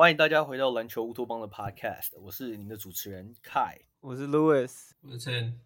[0.00, 5.56] 欢迎大家回到篮球乌托邦的 Podcast，我是你们的主持人 Kai，我是 Louis，我是 Chen，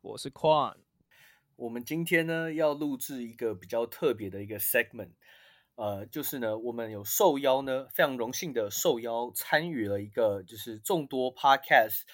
[0.00, 0.76] 我是 Quan。
[1.56, 5.10] 我们今天呢要录制一个比较特别的一个 segment，
[5.74, 12.04] 呃，就是呢我们有受邀呢，非常荣幸的受邀参与了一个就是众多 Podcast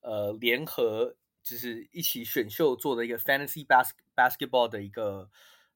[0.00, 5.28] 呃联合就是一起选秀做的一个 Fantasy Bas Basketball 的一个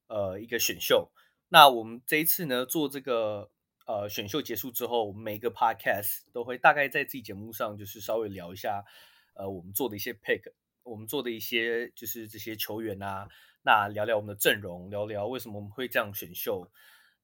[0.06, 1.10] 呃一个选秀。
[1.50, 3.50] 那我们这一次呢做这个。
[3.90, 8.84] 呃，选秀结束之后，我们每个 podcast 都会大概在自己节目上，就是稍微聊一下，
[9.34, 10.52] 呃，我们做的一些 pick，
[10.84, 13.26] 我们做的一些就是这些球员啊，
[13.64, 16.70] 那聊聊我们的阵容，聊聊为什么我们会这样选秀。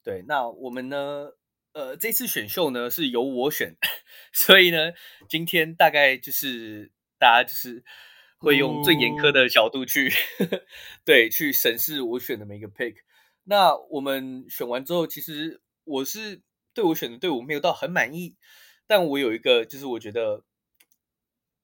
[0.02, 1.34] 对，那我们呢，
[1.72, 3.76] 呃，这次选秀呢是由我选，
[4.34, 4.92] 所以呢，
[5.28, 7.84] 今天大概就是大家就是
[8.38, 10.60] 会用最严苛的角度去，哦、
[11.06, 12.96] 对，去审视我选的每个 pick。
[13.44, 16.42] 那我们选完之后，其实我是。
[16.76, 18.36] 对我选的队伍没有到很满意，
[18.86, 20.44] 但我有一个，就是我觉得，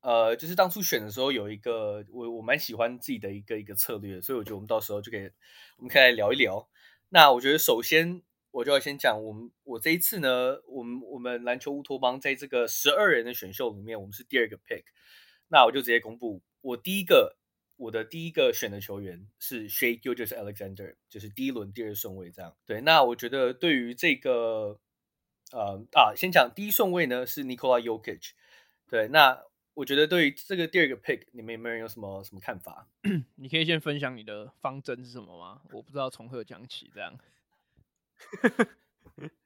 [0.01, 5.31] 呃，就是当初选的时候有一个我我蛮喜欢自己的一个一个策略，所以我觉得我们到时候就可以，
[5.77, 6.67] 我们可以来聊一聊。
[7.11, 8.22] 那我觉得首先
[8.53, 14.84] 我就要先讲，我们我这一次呢，我们我们篮球乌托邦在这个十二人的选秀里面，我们是第二个 pick。
[15.49, 17.37] 那我就直接公布，我第一个
[17.77, 22.56] 我的第一个选的球员是 Shai Gilgeous-Alexander，就是第一轮第二顺位这样。
[22.65, 24.81] 对，那我觉得对于这个。
[25.53, 28.31] 呃啊，先讲第一顺位呢是 Nikola Jokic，
[28.89, 29.43] 对，那
[29.75, 32.89] 我觉得对于这个第二个 pick，你们有没有人有什么什么看法？
[33.37, 35.61] 你可以先分享你的方针是什么吗？
[35.73, 37.19] 我不知道从何讲起，这样。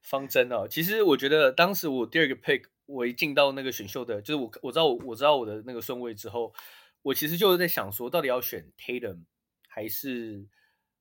[0.00, 6.54] 方针哦，其实我觉得当时我第二个 pick，我一进到那个选秀的，就是我我知道我我知道我的那个顺位之后，
[7.02, 9.24] 我其实就是在想说，到底要选 Tatum
[9.66, 10.46] 还是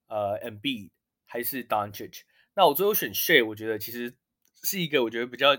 [0.08, 0.90] 呃 Embiid
[1.26, 2.22] 还是 Doncic？
[2.56, 4.16] 那我最后选 Shay，我觉得其实。
[4.66, 5.52] 是一个我觉得比较，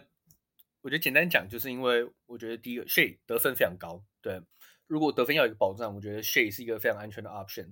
[0.82, 4.42] 我觉得简单讲，就是因为我觉得第一个 Shai 得分非常高，对，
[4.88, 7.68] 如果得分要有一个保障，我觉得 Shai 是一个非常安全的 option。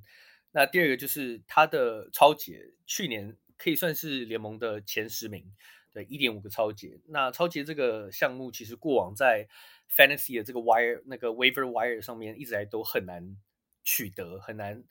[0.52, 5.52] 那第二个就是他的抄截，去年可以算是联盟的前十名，
[5.92, 7.00] 对，一点五个抄截。
[7.08, 9.48] 那抄截这个项目，其实过往在
[9.90, 13.36] Fantasy 的这个 Wire 那个 Waiver Wire 上面一直来都很难
[13.82, 14.84] 取得，很难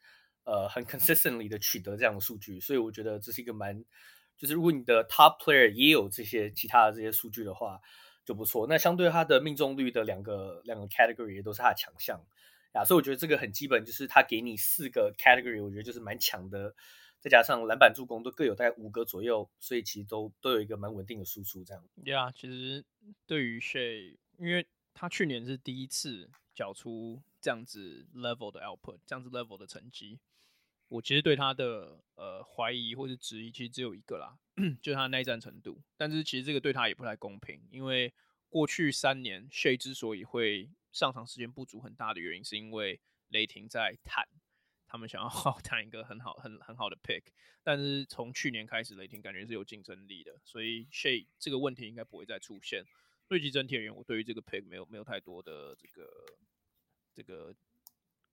[0.43, 3.85] 呃很 consistently 的取得这样的数据，所以我觉得这是一个蛮。
[4.43, 7.79] 就是如果你的 top player 也有这些其他的这些数据的话，
[8.25, 8.67] 就不错。
[8.67, 12.21] 那相对他的命中率的两个两个 category 也都是他的强项
[12.73, 16.75] 呀，所以我觉得这个很基本，就是他给你四个 category，我觉得就是蛮强的。
[17.21, 21.81] 再加上篮板助攻都各有大概五个左右，所以其实都都有一个蛮稳定的输出这样。
[22.03, 22.83] 对啊其实
[23.25, 30.19] 对于 Shai，因为他去年是第一次缴出这样子 level 的 output，这样子 level 的成绩。
[30.87, 34.37] 我其实对他的呃怀疑或者质疑，其实只有一个啦，
[34.81, 35.81] 就是他的耐战程度。
[35.97, 38.13] 但是其实这个对他也不太公平，因为
[38.49, 44.27] 过去三年 Shai 之所以会上场时间不足，很大的原因是因为雷霆在谈，
[44.85, 45.29] 他们想要
[45.63, 47.23] 谈一个很好、很很好的 pick。
[47.63, 52.85] 但是从去年开始，雷霆感觉是有竞争力的，所以 Shai 这个问题应该不会再出现。
[53.27, 56.07] 对其整体而言，我对于这个 pick 没有没有太多的这个
[57.15, 57.55] 这个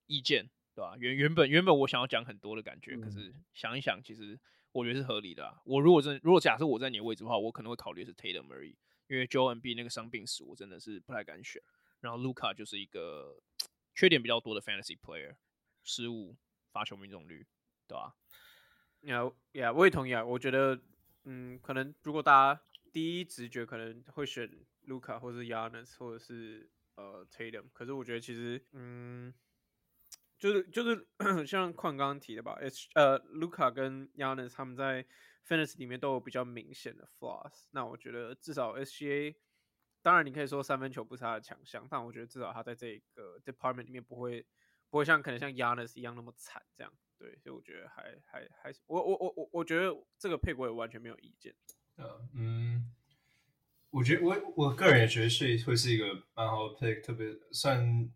[0.06, 0.50] 意见。
[0.74, 0.96] 对吧？
[0.98, 4.38] 原原本原本我想要讲很多的感觉，嗯、可是想一想，其实
[4.72, 5.60] 我觉得是合理的啊。
[5.64, 8.76] 我如果真如果假设我在你的位置的话，我可能会考虑是 Tatum 而已，
[9.08, 11.60] 因为 Joel Embiid 那个伤病史，我真的是不太敢选。
[12.00, 13.42] 然后 Luka 就是一个
[13.94, 15.34] 缺点比较多的 Fantasy Player，
[15.82, 16.36] 失误、
[16.72, 17.46] 罚球命中率，
[17.86, 18.14] 对吧
[19.02, 20.24] ？Yeah, yeah，我也同意啊。
[20.24, 20.80] 我觉得，
[21.24, 22.62] 嗯，可能如果大家
[22.92, 24.50] 第一直觉可能会选
[24.86, 29.34] Luka 或是 Giannis 或者是呃 Tatum，可是我觉得其实，嗯。
[30.40, 31.06] 就是就是
[31.46, 35.04] 像矿刚刚提的吧，H 呃，Luka 跟 Giannis 他们在
[35.46, 37.66] Fantasy 里面都有比较明显的 flaws。
[37.72, 39.36] 那我觉得至少 SGA
[40.00, 44.46] 当然你可以说三分球不是他的强项，但我觉得至少他在这个 department 里面不会
[44.88, 46.90] 不会像可能像 Giannis 一样那么惨这样。
[47.18, 51.54] 对，所以我觉得还还还我我我我我觉得这个配我也完全没有意见。
[51.96, 52.90] 呃嗯，
[53.90, 58.10] 我觉得我我个人也觉得是会是一个蛮好的 pick，特别算。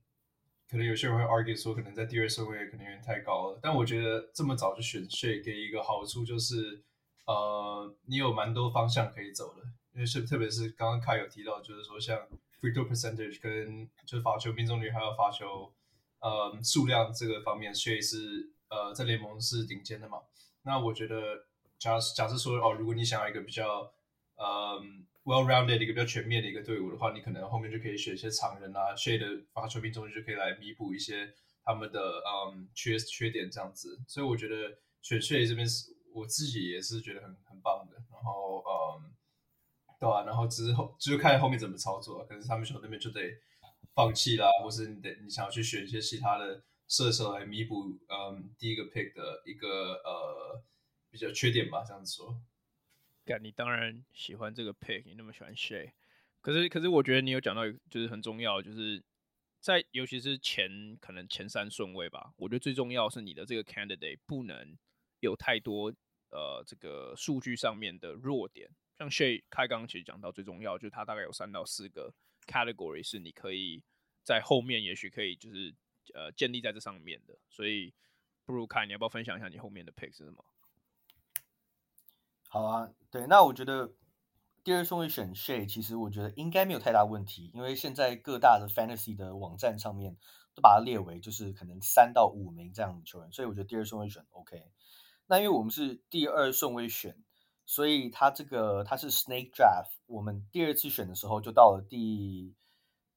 [0.75, 3.61] 可能有些人会 argue 说，可能在第二顺位可能有点太高了。
[3.62, 6.82] 但我觉得这么早就选 Shai 给一个好处就是，
[7.26, 9.62] 呃，你有蛮多方向可以走的。
[9.93, 12.19] 因为是特别是刚刚凯有提到，就是说像
[12.61, 15.73] free throw percentage 跟就是罚球命中率还有罚球
[16.19, 20.19] 呃数量这个方面，Shai 是呃在联盟是顶尖的嘛。
[20.65, 21.47] 那我觉得
[21.79, 23.93] 假假设说哦，如果你想要一个比较
[24.35, 24.82] 呃。
[25.25, 31.32] Well-rounded 一个比较全面的一个队伍的话，你可能后面就可以选一些常人啊，Shade 发球命中率就可以来弥补一些
[31.65, 33.99] 他们的嗯缺缺点这样子。
[34.06, 37.97] 所以我觉得选 Shade 这边是我自己也是觉得很很棒的。
[38.12, 39.15] 然后嗯，
[39.99, 43.23] 对啊，然后之后就是看后面怎么操作，可能他们球那边就得
[43.94, 50.62] 放弃啦，或是你得你想要去选一些其他的射手来弥补嗯第一个 pick 的一个呃
[51.11, 52.38] 比较缺点吧，这样子说。
[53.25, 55.93] 干，你当然喜欢这个 pick，你那么喜欢 Shai，
[56.41, 59.03] 可是可是我觉得你有讲到，就是很重要，就是
[59.61, 64.76] 在尤其是前可能前三顺位吧，我觉得最重要是你的这个 candidate 不能
[65.21, 65.93] 有太多
[66.31, 68.69] 呃这个数据上面的弱点，
[68.99, 72.15] 像 Shai 开刚其实讲到最重要，就是他大概有三到四个
[72.47, 73.82] category 是你可以
[74.23, 75.75] 在后面也许可以就是
[76.12, 77.94] 呃建立在这上面的，所以
[78.44, 80.44] 不如看你要不要分享一下你后面的 pick 是什么？
[82.55, 83.95] 好啊，对，那我觉得
[84.62, 90.17] 第二顺位选 Shai，其实我觉得应该没有太大问题，因为现在各大的 Fantasy 的网站上面
[90.55, 94.71] 都把它列为就是可能三到五名这样的球员，所以我觉得第二顺位选 OK。
[95.27, 97.25] 那因为我们是第二顺位选，
[97.67, 102.55] 所以他这个他是 Snake Draft，我们第二次选的时候就到了第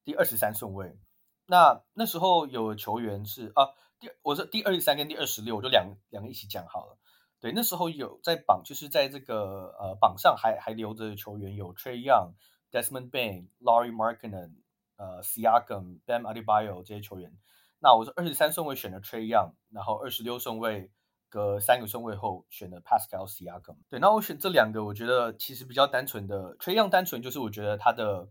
[0.04, 0.98] 第二十三顺位。
[1.46, 3.68] 那那时候有球员是啊，
[4.00, 6.98] 第我是第二十三跟第二十六，我就两两个一起讲好了。
[7.40, 12.32] 对，那时候有在榜，就是在这个呃榜上还还留着球员有 Tre Young、
[12.72, 14.54] Desmond Bane、Laurie Markkanen、
[14.96, 17.32] 呃 Siakam、Bam Adebayo 这些球员。
[17.78, 20.90] 那我是二十三顺位选的 Tre Young，然后二十六顺位
[21.28, 23.76] 隔三个顺位后选的 Pascal Siakam。
[23.88, 28.28] 对，那我选这两个，我觉得其实比较单纯的 Tre Young，单纯就是我觉得他的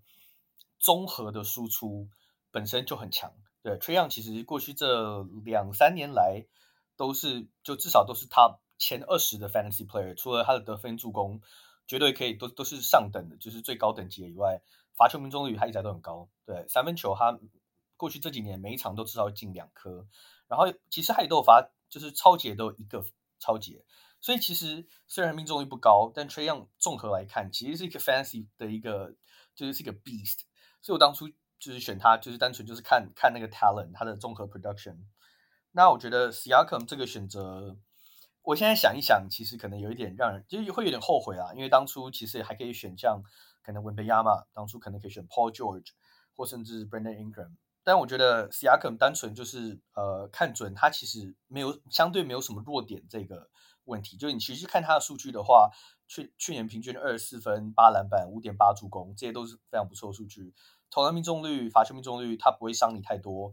[0.80, 2.09] 综合的输出
[2.51, 3.31] 本身就很强。
[3.63, 6.45] 对，Trae Young 其实过去这两三年来
[6.98, 8.59] 都是就至少都是 Top。
[8.77, 11.41] 前二十的 Fantasy Player，除了他的得分、助攻，
[11.88, 14.62] 绝对可以都都是上等的，就是最高等级的以外，
[14.95, 16.29] 罚球命中率他一直都很高。
[16.45, 17.39] 对，三分球他
[17.95, 20.07] 过去这几年每一场都至少进两颗，
[20.47, 23.03] 然后其实他也都有罚，就是抄截都有一个
[23.39, 23.83] 抄截，
[24.21, 29.15] 所以其实虽然命中率不高，但 Trayon 综合来看，其实是一个 Fantasy 的一个
[29.56, 30.41] 就是是一个 Beast。
[30.81, 31.27] 所以我当初
[31.57, 34.97] 就是选他，就是单纯就是看看那个 Talent，他的综合 Production。
[35.71, 37.77] 那我觉得 Siakam 这个选择。
[38.47, 43.21] 我现在想一想，其实可能有一点让人就是会有点后悔啊，因为当初其实还可以选像
[43.61, 45.89] 可能 Wembanyama，当初可能可以选 Paul George
[46.33, 53.49] 或甚至 Brandon Ingram，但我觉得 Siakam 单纯就是呃看准他其实没有相对没有什么弱点这个
[53.83, 55.69] 问题，就是你其实看他的数据的话，
[56.07, 60.53] 去去年平均二十四分、八篮板、五点八助攻，这些都是非常不错的数据，
[60.89, 63.51] 投篮命中率、罚球命中率，他不会伤你太多。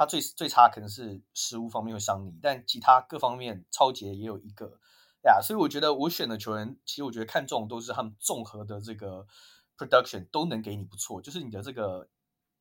[0.00, 4.80] 他最最差可能是失误方面会伤你，但其他各方面抄截也有一个
[5.24, 9.26] 呀，所以我觉得我选的球员，其实我觉得看中都是他们综合的这个
[9.76, 12.08] production 都能给你不错，就是你的这个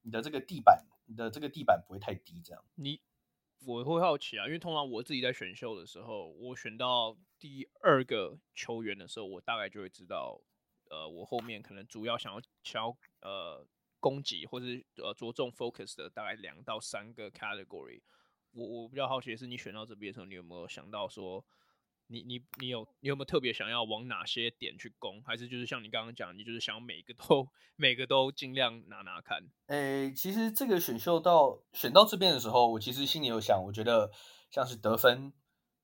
[0.01, 2.62] 你的这个地板，你的这个地板不会太低，这样。
[2.75, 3.00] 你
[3.65, 10.41] 我会好奇啊，因为通常我自己在选秀的时候，我选到第二个球员的时候，我大概就会知道，
[10.89, 13.65] 呃，我后面可能主要想要想要呃。
[14.00, 18.01] 攻击或是呃着重 focus 的大概两到三个 category，
[18.51, 21.46] 我我比较好奇的是，你选到这边的时候，你有没有想到说
[22.08, 29.50] 你，你你有你有没有特别想要往哪些点去攻，还是就是像你刚刚讲，你就是想每个都每个都尽量拿拿看？
[29.68, 34.12] 诶、其实这个选秀到选到这边的时候，我其实心里有想，我觉得
[34.50, 35.34] 像是得分、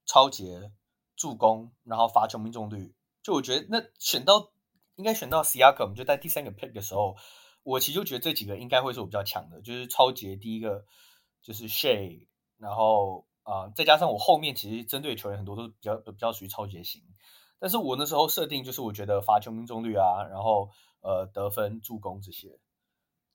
[0.06, 0.72] 抄截、
[1.16, 4.54] 助攻，然后罚球命中率，就我觉得那选到
[4.96, 7.18] 应该选到 Siakam 就在第三个 pick 的时候。
[7.66, 10.86] 我其实就觉得这几个应该会是我比较强的，就是抄截第一个
[11.42, 17.02] 就是 Shay，然后啊、再加上我后面其实针对球员很多都是比较比较属于抄截型，
[17.60, 20.70] 但是我那时候设定就是我觉得罚球命中率啊，然后
[21.02, 22.60] 呃得分助攻这些，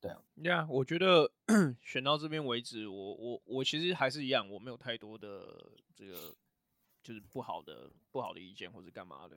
[0.01, 1.33] 对啊，呀、yeah，我觉得
[1.83, 5.43] 选到这边为止，我我我其实还是一样，我没有太多的
[5.95, 6.35] 这个
[7.03, 9.37] 就是不好的不好的意见或者干嘛的。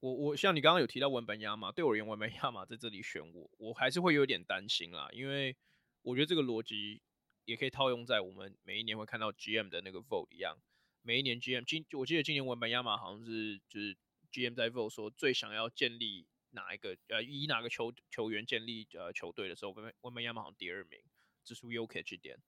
[0.00, 5.56] 我我像你刚刚有提到文本亚马，对我而言，文本亚马在这里选我，我还是会有点担心啦，因为
[6.02, 7.02] 我觉得这个逻辑
[7.44, 10.56] 也可以套用在我们每一年会看到 GM 的那个 vote 一样，
[11.02, 13.96] 每一年 GM 今我记得今年文本亚马好像是就是
[14.30, 21.00] GM 在 vote 说最想要建立哪一个呃以哪个球球员建立呃球队的时候，文文本亚马好像第二名，
[21.44, 22.38] 只输 UK 这点。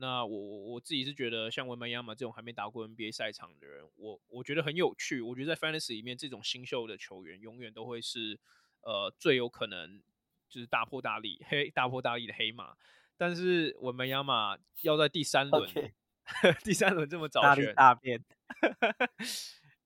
[0.00, 5.20] 那我我我自己是觉得，像文班亚马这种还没打过 NBA 赛场的人，我我觉得很有趣。
[5.20, 8.40] 我觉得在 Fantasy 里面，这种新秀的球员永远都会是
[8.80, 10.00] 呃最有可能
[10.48, 12.74] 就是大破大立黑大破大立的黑马。
[13.18, 15.70] 但是文班亚马要在第三轮
[16.64, 18.24] 第三轮这么早选大便，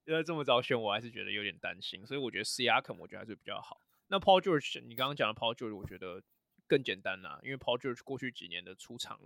[0.04, 2.06] 要这么早选，我还是觉得有点担心。
[2.06, 3.80] 所以我觉得 Siakam 我觉得还是比较好。
[4.06, 6.23] 那 Paul George，你刚刚讲的 Paul George，我觉得
[6.68, 9.18] 更简单啦，因为 Paul George 过去几年的出场。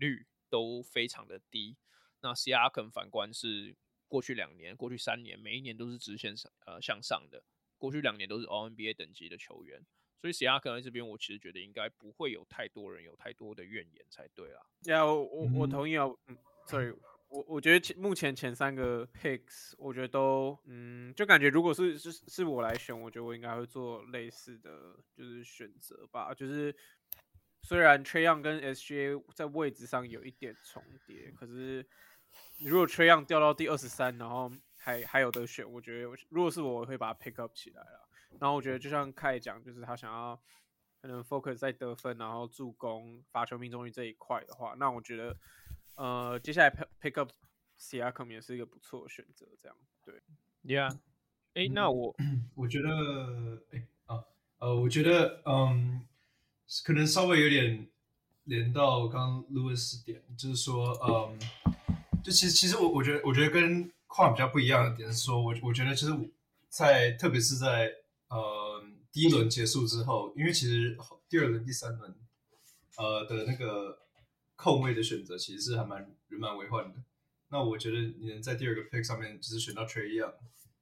[0.00, 1.76] 率都非常的低，
[2.22, 3.76] 那 Siakam 反观是
[4.08, 7.44] 过去两年、过去三年，每一年都是直线上呃向上的，
[7.78, 9.80] 过去两年都是 All NBA 等级的球员，
[10.20, 14.60] 所以 Siakam 在这边，我其实觉得应该不会有太多人有太多的怨言才对啦。
[14.86, 16.92] 呀、yeah，我我我同意啊，嗯，sorry，
[17.28, 26.74] 我我觉得前目前前三个 picks，我觉得都嗯，就感觉如果是是是我来选，我觉得我应该会做类似的就是选择吧，就是。
[27.62, 31.86] 虽然 Trae Young 跟 SGA 在位置上有一点重叠，可是
[32.58, 38.08] 如果 Trae Young 掉到第二十三，然后还还有得选，我觉得如果是我，我会把它 pick up 起来了。
[38.40, 40.40] 然后我觉得就像凯讲，就是他想要
[41.00, 45.36] 可能 focus 在得分，然后助攻、罚球命中率这一块的话，那我觉得
[45.94, 47.30] 呃接下来 pick up
[47.78, 49.46] Siakam 也是一个不错的选择。
[49.58, 50.20] 这样对
[50.64, 50.92] ，Yeah，
[51.54, 52.16] 哎、欸，那我
[52.56, 54.24] 我觉得，哎啊
[54.58, 56.06] 呃，我觉得嗯。
[56.84, 57.88] 可能稍微有点
[58.44, 61.38] 连到刚刚 Louis 点，就是说，嗯，
[62.22, 66.12] 就其实其实我我觉得我觉得跟矿比较不一样的点是说，我我觉得其实
[66.68, 67.92] 在，特别是在
[68.28, 70.96] 呃第一轮结束之后，因为其实
[71.28, 72.14] 第二轮、第三轮
[72.96, 73.98] 呃的那个
[74.54, 75.98] 控位的选择其实是还蛮
[76.28, 77.02] 人满为患的。
[77.48, 80.34] 那我觉得你能在第二个 pick 上面就是选到 Trae Young，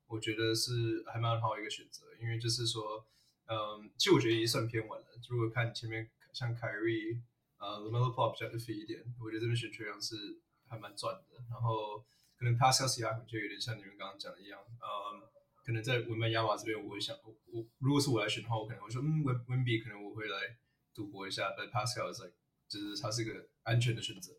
[0.07, 3.07] 我觉得是还蛮好的一个选择，因为就是说。
[3.49, 5.07] 嗯，其实我觉得已经算偏晚了。
[5.31, 7.19] 如果看前面像凯瑞，
[7.57, 10.39] 呃，LaMelo Ball 比较 iffy 一点，我觉得这边选 Trae Young 是
[10.69, 11.43] 还蛮赚的。
[11.51, 11.99] 然后
[12.37, 15.25] 可能 Pascal Siakam 就有点像你们刚刚讲的一样，嗯，
[15.65, 20.59] 可能在文班亚马这边，我会想，我，我如果是我来选的话，我可能会说，嗯，文文比可能我会来
[20.95, 22.35] 赌博一下，但 Pascal 是，
[22.69, 24.33] 就是他是一个安全的选择。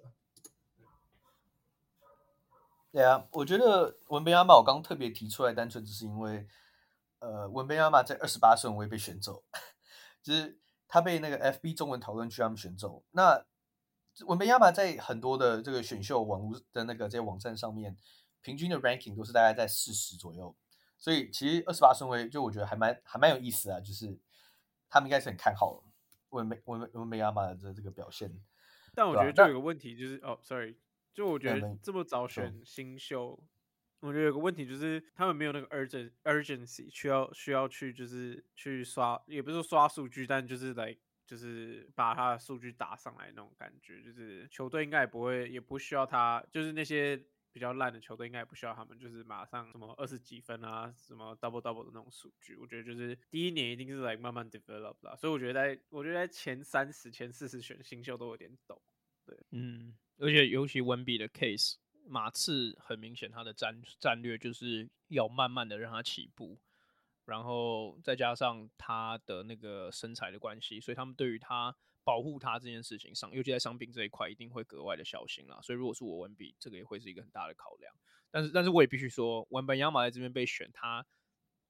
[2.92, 6.48] 对啊，我觉得文班亚马我刚刚特别提出来，单纯只是因为。
[7.20, 9.44] 呃，文贝亚马在二十八顺位被选走，
[10.24, 13.04] 就是他被那个 FB 中文讨论区他们选走。
[13.12, 13.46] 那
[14.26, 17.96] 文贝亚马在很多的这个选秀网络的那个这些网站上面，
[18.42, 20.56] 平均的 ranking 都是大概在四十左右。
[20.98, 24.18] 所以其实二十八顺位就我觉得还蛮还蛮有意思啊，就是
[24.90, 25.82] 他们应该是很看好
[26.30, 28.42] 文贝文文贝亚马的这个表现。
[28.94, 30.76] 但我觉得就有个问题就是，哦，sorry，
[31.14, 33.42] 就我觉得这么早选新秀。
[34.02, 44.02] 我觉得有个问题就是，他们没有那个 urgent urgency，需要需要去就是去刷，也不是说刷数据，但就是来就是把他的数据打上来那种感觉。
[44.02, 52.56] 就是球队应该也不会，也不需要他，就是那些比较烂的球队应该也不需要他们，就是马上什么二十几分啊，什么 double double 的那种数据。
[52.56, 58.82] 我觉得就是第一年一定是来慢慢 develop 啦，所以我觉得在我觉得在前三十、前四十选新秀都有点抖。
[59.26, 61.76] 对，嗯，而且尤其文笔的 case。
[62.10, 66.58] 马刺很明显，他的战战略就是要慢慢的让他起步，
[67.26, 75.60] 然后再加上他的那个身材的关系，所以他们对于他保护他这件事情上，尤其在伤病这一块，一定会格外的小心啦。
[75.62, 77.94] 所以如果是我文笔，这个也会是一个很大的考量。
[78.32, 81.06] 但是，但是我也必须说，文本亚马在这边被选，他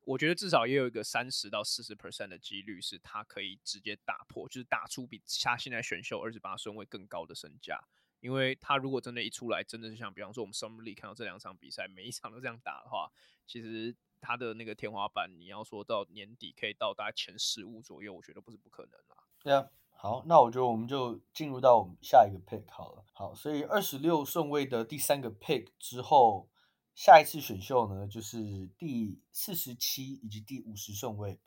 [0.06, 7.84] 我觉得至少也有一个三十到四十 percent 的几率是他可以直接打破，就是打出比他现在选秀二十八顺位更高的身价。
[8.22, 13.12] 因为他如果真的一出来，真的是像比方说我们 Summer League 看到这两场比赛，每一场都这样打的话，
[13.48, 19.24] 其实他的那个天花板，你要说到年底可以到达前十五左右，我觉得不是不可能啦。
[19.42, 23.06] 对啊，好，那我觉得我们就进入到我们下一个 pick 好了。
[23.14, 26.50] 好，所以二十六顺位的第三个 pick 之后，
[26.94, 31.40] 下一次选秀呢，就是第四十七以及第五十顺位。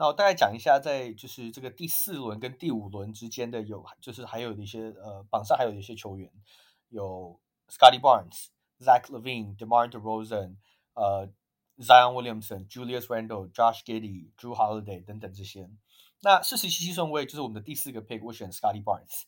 [0.00, 6.30] 那我大概讲一下，在就是这个第四轮跟第五轮之间的有，就是还有一些呃榜上还有一些球员，
[6.88, 8.46] 有 Scotty Barnes、
[8.78, 10.54] Zach Levine、DeMar DeRozan、
[10.94, 11.28] 呃
[11.78, 15.68] Zion Williamson、Julius Randle、Josh Giddey、Drew Holiday 等等这些。
[16.22, 19.22] 那四十七顺位就是我们的第四个 pick，我选 Scotty Barnes。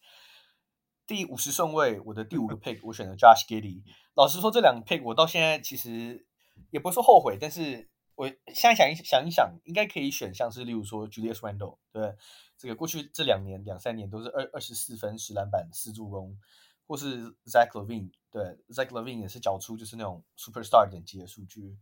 [1.04, 3.82] 第五十顺位，我的第五个 pick，我选了 Josh Giddey。
[4.14, 6.24] 老实说，这两个 pick 我到现在其实
[6.70, 7.90] 也不是说后悔，但是。
[8.20, 12.14] 我现在想一想一想，应该可以选像是例如说 Julius Randle，对，
[12.58, 16.38] 这个过去这两年两三年都是二二十四分十篮板四助攻，
[16.86, 21.78] 或是 Zach LaVine，对，Zach LaVine 也是缴出就是那种 superstar 等级的数据。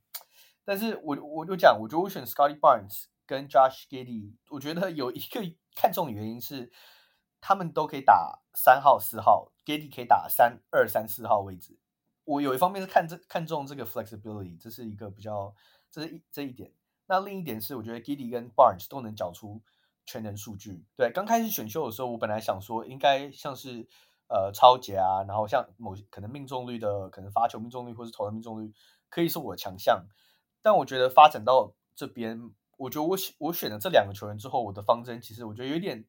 [0.64, 5.40] 但是我我就讲，我觉得我选 Scotty Barnes 跟 Josh g i d y 我觉得有一个
[5.74, 6.70] 看重的原因是，
[7.40, 11.76] 他们都可以打三号四号 g i d y 可以打三二三四号位置。
[12.22, 15.52] 我有一方面是看这看重这个 flexibility，这是一个比较，
[16.00, 16.72] 这一这一点。
[17.06, 19.60] 那另一点是，我觉得 Giddy 跟 Barnes 都能缴出
[20.04, 20.84] 全能数据。
[20.96, 23.86] 对，刚开始选秀的时候，我本来想说应该像是
[24.28, 28.72] 呃超杰啊，然后像某可能命中率的，可能罚球命中率或是投篮命中率，
[29.08, 30.06] 可以是我的强项。
[30.62, 36.06] 但我觉得发展到这边，我觉得我选我选了这两个球员之后，我的方针其实我觉得有点。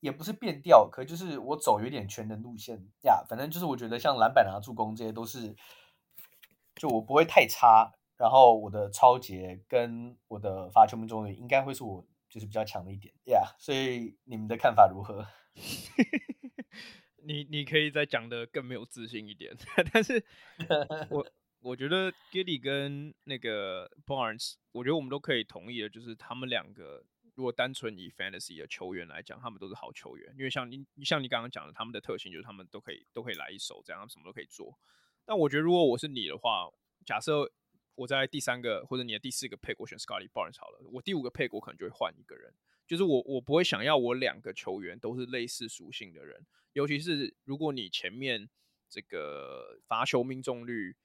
[0.00, 3.24] 也不是变调，可就是我走有点全能路线呀。
[3.28, 5.56] 反正就是我觉得像篮板啊、助攻这些都是，
[6.76, 7.97] 就我不会太差。
[8.18, 13.40] 然后我的超杰跟我的罚球命中率应该会是我就是比较强的一点呀。
[13.40, 15.26] Yeah, 所以你们的看法如何？
[17.24, 19.56] 你你可以再讲的更没有自信一点。
[19.92, 20.22] 但是
[21.10, 21.26] 我
[21.60, 27.04] 我觉得 Giddey 跟那个 Barnes，我觉得我们都可以同意的，就是他们两个。
[27.34, 34.76] 如果单纯以 fantasy 的球员来讲，他们都是好球员，因为像你像你刚刚讲的，他们的特性就是他们都可以都可以来一手，这样他们什么都可以做。
[35.24, 36.68] 但我觉得，如果我是你的话，
[37.06, 37.48] 假设
[37.98, 42.54] 我在第三个或者你的第四个 pick，我选 Scotty Barnes 好了，我第五个 pick 我可能就会换一个人，
[42.86, 48.48] 就是我我不会想要我两个球员都是类似属性的人，尤其是如果你前面
[48.88, 50.96] 这个罚球命中率。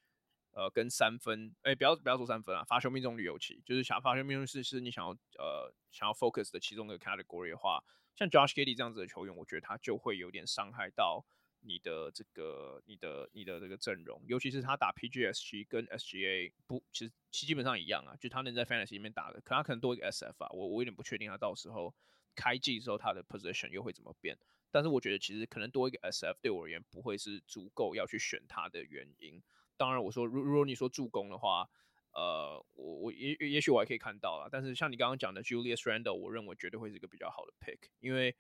[0.56, 7.84] 呃，跟三分，哎、不要不要说三分啊，罚球命中率尤其，就是想罚球命中率是你想要呃想要 focus 的其中一个 category 的话，
[8.16, 11.26] 像 Josh Giddey 这样子的球员，我觉得他就会有点伤害到
[11.64, 21.94] 你的这个你的你的这个阵容，尤其是他打 PGSG 跟 SGA 不，其实基本上一样啊，就他能在 Fantasy 里面打的，可他可能多一个 SF 啊，我我有点不确定他到时候
[22.36, 24.38] 开季之后他的 position 又会怎么变，
[24.72, 29.42] 但是我觉得其实可能多一个 SF 对我而言不会是足够要去选他的原因。
[29.76, 31.68] 当然，我说，如如果你说助攻的话，
[32.12, 34.48] 呃，我我也也许我还可以看到啦。
[34.52, 38.36] 但是像你刚刚讲的 Julius Randle，我认为绝对会是一个比较好的 pick，因为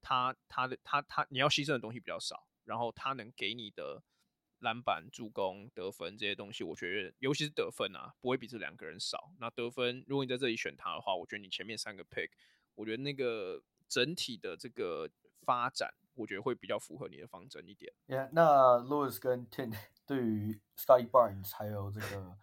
[0.00, 4.02] 他他的他他你要牺牲的东西比较少，然后他能给你的
[4.58, 9.32] 篮板、助攻、得分这些东西，我觉得尤其是得分啊，不会比这两个人少。
[9.40, 12.30] 那得分，如果你在这里选他的话，我觉得你前面三个 pick，
[12.74, 15.08] 我觉得那个整体的这个
[15.42, 17.92] 发展，我觉得会比较符合你的方针一点。
[18.06, 19.74] Yeah，那 Louis 跟 Tin。
[20.08, 22.38] 对于 Scottie Barnes 还有这个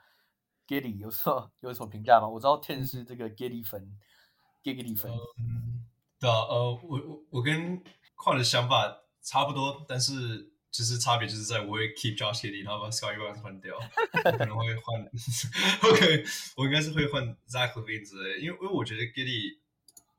[0.67, 2.27] Giddey 有什么有什么评价吗？
[2.27, 3.97] 我知道 Ten 是这个 Giddey 粉
[4.63, 5.11] ，Giddey 粉。
[5.39, 5.83] 嗯，
[6.19, 7.83] 对啊，呃，我我我跟
[8.13, 13.77] 矿的想法差不多，但是就是差别就是在我会 keep Josh Giddey，然后把 Scottie Barnes 换掉，
[14.37, 15.03] 可能会换。
[15.91, 16.23] OK，
[16.55, 19.57] 我应该是会换 Zach Levine 之类，因为因为我觉得 Giddey，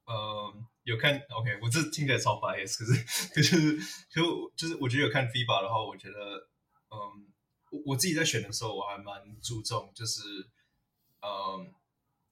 [0.04, 3.78] 呃，有看 OK，我这听起来超 bias，可是可是
[4.10, 6.48] 就就是我觉得有看 FIBA 的话，我觉得
[6.90, 7.26] 嗯。
[7.68, 10.22] 我我自己在选的时候，我还蛮注重，就是，
[11.20, 11.66] 嗯，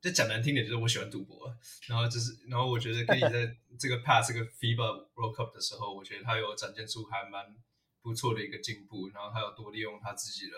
[0.05, 1.51] 就讲难听点，就是我喜欢赌博，
[1.89, 7.57] 然后就是，然后我觉得可以在 这个 pass 这个 FIBA World Cup 的时候，我觉得他有展现出还蛮
[8.03, 10.57] 不错的一个进步，然后他有多利用他自己的，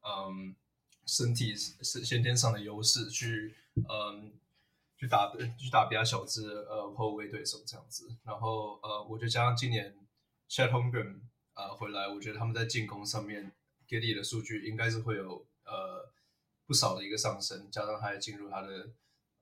[0.00, 0.56] 嗯，
[1.04, 4.32] 身体是先天上的优势去，嗯，
[4.96, 9.94] 去打去打比较小只呃后卫对手这样子，然后呃，我觉得加上今年
[10.48, 11.20] Chet Holmgren
[11.52, 13.52] 呃回来，我觉得他们在进攻上面。
[13.88, 16.10] Giddey 的数据应该是会有呃
[16.66, 18.90] 不少的一个上升，加上他还进入他的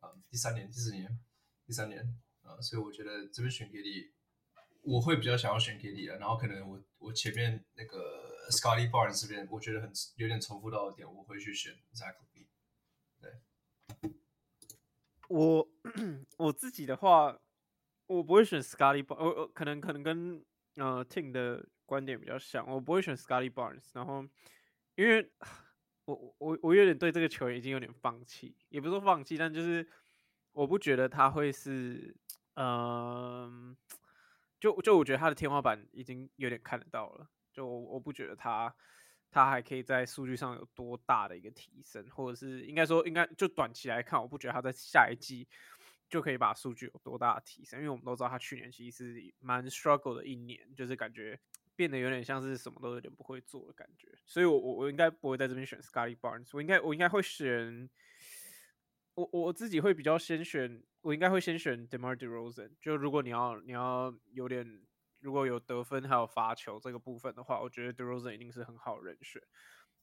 [0.00, 1.18] 呃第三年、第四年、
[1.66, 2.02] 第三年
[2.42, 4.10] 啊、呃，所以我觉得这边选 Giddey，
[4.82, 6.18] 我会比较想要选 Giddey 啊。
[6.18, 12.46] 然后可能我我前面那个 Scottie Barnes 这边，我觉得很有点重复到的点，我会去选 Zach l e。
[13.20, 14.12] 对，
[15.28, 15.68] 我
[16.36, 17.38] 我自己的话，
[18.06, 20.44] 我不会选 Scottie Barnes，我可能可能跟
[20.76, 21.66] 呃 Tim 的。
[21.86, 24.24] 观点比较像，我不会选 Scottie Barnes，然后
[24.94, 25.30] 因为
[26.06, 29.88] 我我我有点对这个球员已经有点放弃，也不是说放弃，但就是
[30.52, 32.14] 我不觉得他会是，
[32.56, 33.74] 嗯、
[34.60, 38.74] 就就我觉得他的天花板已经有点看得到了，就我我不觉得他
[39.30, 45.48] 他还可以在数据上有多大的一个提升，或者是应该说应该就短期来看，我不觉得他在下一季
[46.10, 51.40] 就可以把数据有多大的提升，因为我们都知道他去年其实是蛮 struggle 的一年，就是感觉。
[51.76, 57.88] 变得有点像是什么都有点不会做的感觉，所以我我我应该不会在这边选 Scotty Barnes，我应该我应该会选，
[59.14, 62.70] 我我自己会比较先选，我应该会先选 DeMar DeRozan。
[62.80, 64.82] 就如果你要你要有点
[65.20, 69.42] 如果有得分还有罚球这个部分的话，我觉得 DeRozan 一定是很好人选。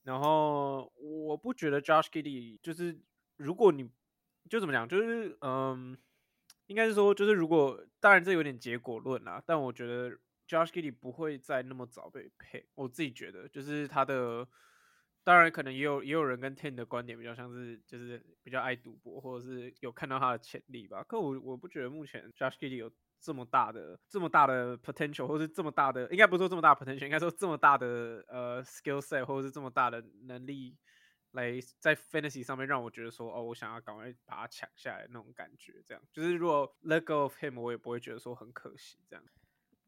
[0.04, 3.00] 然后我不觉得 Josh Kiddy 就是
[3.38, 3.88] 如果你
[4.50, 5.96] 就怎么讲，就是嗯，
[6.66, 10.18] 应该是说，就是如果当然这有点结果论啦，但我觉得
[10.52, 12.66] Josh Giddy 不会再那么早被 pick。
[12.76, 14.46] 我自己觉得，就是他的，
[15.24, 21.02] 当然可能也有也有人跟 Ten 的观点比较像是，就是比较爱赌博，或者是有看到他的潜力吧。
[21.08, 30.78] 可我我不觉得目前 Josh Giddy 有这么大的这么大的 potential，或是这么大的，应该不是说这么大的 potential，应该说这么大的呃 skill set，或者是这么大的能力。
[31.34, 39.24] 来在 fantasy 上面让我觉得说哦，我想要赶快把它抢下来那种感觉，这样就是如果 let go of him，我也不会觉得说很可惜这样。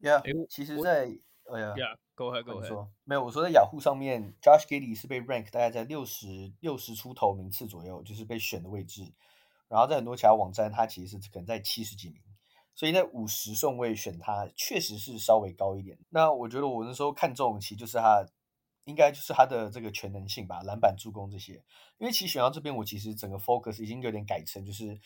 [0.04, 1.18] Yeah，、欸、其实在，在
[1.54, 2.66] 哎呀，Yeah，go ahead，go ahead。
[2.66, 9.14] 说没有，我说在雅虎上面，Josh Giddey 是被 rank 大概在六十六十出头名次左右，就是被选的位置。
[9.68, 12.20] 然后在很多其他网站，他其实是可能在七十几名，
[12.74, 15.98] 所以在五十顺位选他，确实是稍微高一点。
[16.10, 18.26] 那我觉得我那时候看中，其实就是他。
[18.86, 21.54] 应该就是他的这个全能性吧，篮板、助攻这些。
[21.96, 25.00] 因为其实选到这边，我其实整个 focus 已经有点改成，就是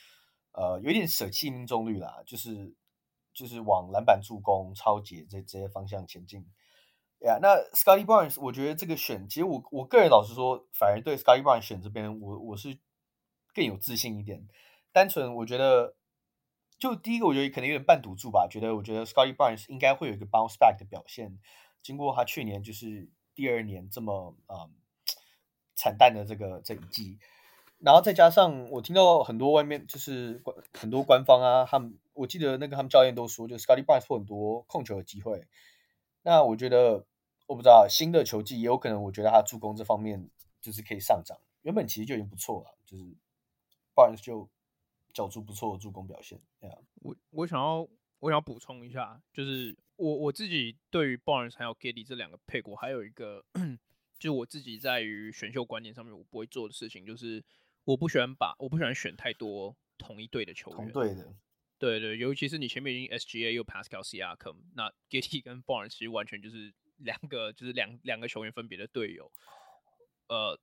[0.51, 2.75] 呃，有点舍弃命中率啦，就是
[3.33, 6.47] 就是往篮板、助攻、抄截这这些方向前进。
[7.21, 12.79] 呀、那 Scotty Barnes，我觉得这个选，其实我我个人老实说，反而对 Scotty Barnes 选这边，我我是
[13.55, 14.47] 更有自信一点。
[14.93, 15.97] 单纯我觉得，
[16.79, 21.38] 就第一个，我觉得可能有点半赌注吧，觉得我觉得 Scotty Barnes 应该会有一个 bounce back 的表现，
[21.83, 23.09] 经过他去年就是。
[23.38, 24.75] 第二年这么嗯
[25.77, 27.21] 惨淡的这个这一季，
[27.79, 35.46] 然后再加上我听到很多外面就是很多官方啊，他们我记得那个他们教练都说，就 Scottie Barnes 会很多控球的机会。
[36.22, 37.07] 那我觉得
[37.46, 40.28] 我不知道新的球技也有可能，我觉得他助攻这方面
[40.61, 41.38] 就是可以上涨。
[41.62, 43.04] 原本其实就已经不错了，就是
[43.94, 44.48] Barnes 就
[45.12, 46.40] 缴出不错的助攻表现。
[46.61, 49.76] 对啊，我我想要我想要补充一下，就是。
[49.98, 53.44] 我我自己对于 Barnes 还有 Giddey 这两个 pick，我还有一个，
[54.16, 57.44] 就是我自己在于选秀观念上面我不会做的事情，就是
[57.83, 60.76] 我不喜欢把我不喜欢选太多同一队的球员。
[60.76, 61.35] 同队的，
[61.79, 69.31] 对对，尤其是你前面已经 SGA 又 Pascal Siakam，那 Giddy 跟 Barnes 其实完全就是两个就是两两个球员分别的队友。
[70.29, 70.59] 呃，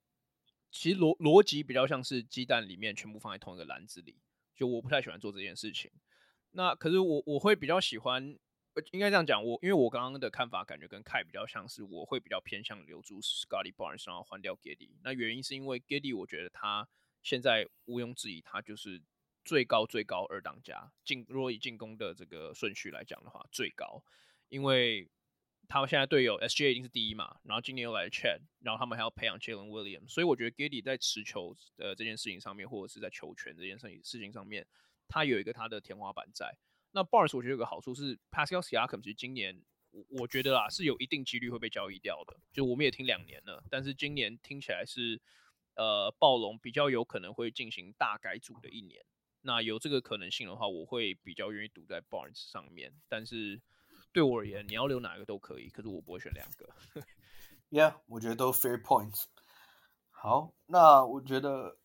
[0.70, 4.16] 其实逻逻辑比较像是鸡蛋里面全部放在同一个篮子里，
[4.54, 5.90] 就我不太喜欢做这件事情。
[6.52, 8.38] 那可是我我会比较喜欢。
[8.92, 14.90] 应该这样讲，我因为我刚刚的看法感觉跟凯比较像是，我会比较偏向留住 Scotty Barnes，然后换掉 Giddy。
[15.02, 16.86] 那原因是因为 Giddy 我觉得他
[17.22, 19.02] 现在毋庸置疑，他就是
[19.46, 21.24] 最高最高二当家进。
[21.28, 24.02] 如果以进攻的这个顺序来讲的话，最高，
[24.48, 25.08] 因为
[25.68, 34.66] 他们现在队友 SGA 一定是第一嘛，然后今年又来了 Chet，然后他们还要培养 Jalen Williams，所以我觉得 Giddey 在持球的这件事情上面，或者是在球权这件事情事情上面，
[35.08, 36.56] 他有一个他的天花板在。
[36.92, 45.20] 那 Barnes 我觉得有个好处是，Pascal Siakam 其实今年我我觉得啦是有一定几率会被交易掉的，就我们也听两年了，但是今年听起来是
[45.74, 49.04] 呃暴龙比较有可能会进行大改组的一年。
[49.46, 52.92] 那有这个可能性的话，我会比较愿意赌在 Barnes 上面。
[53.08, 53.62] 但是
[54.12, 56.68] 对我而言，你要留哪个都可以，可是我不会选两个。
[57.70, 59.24] Yeah， 我觉得都 fair points。
[60.10, 61.78] 好，那我觉得。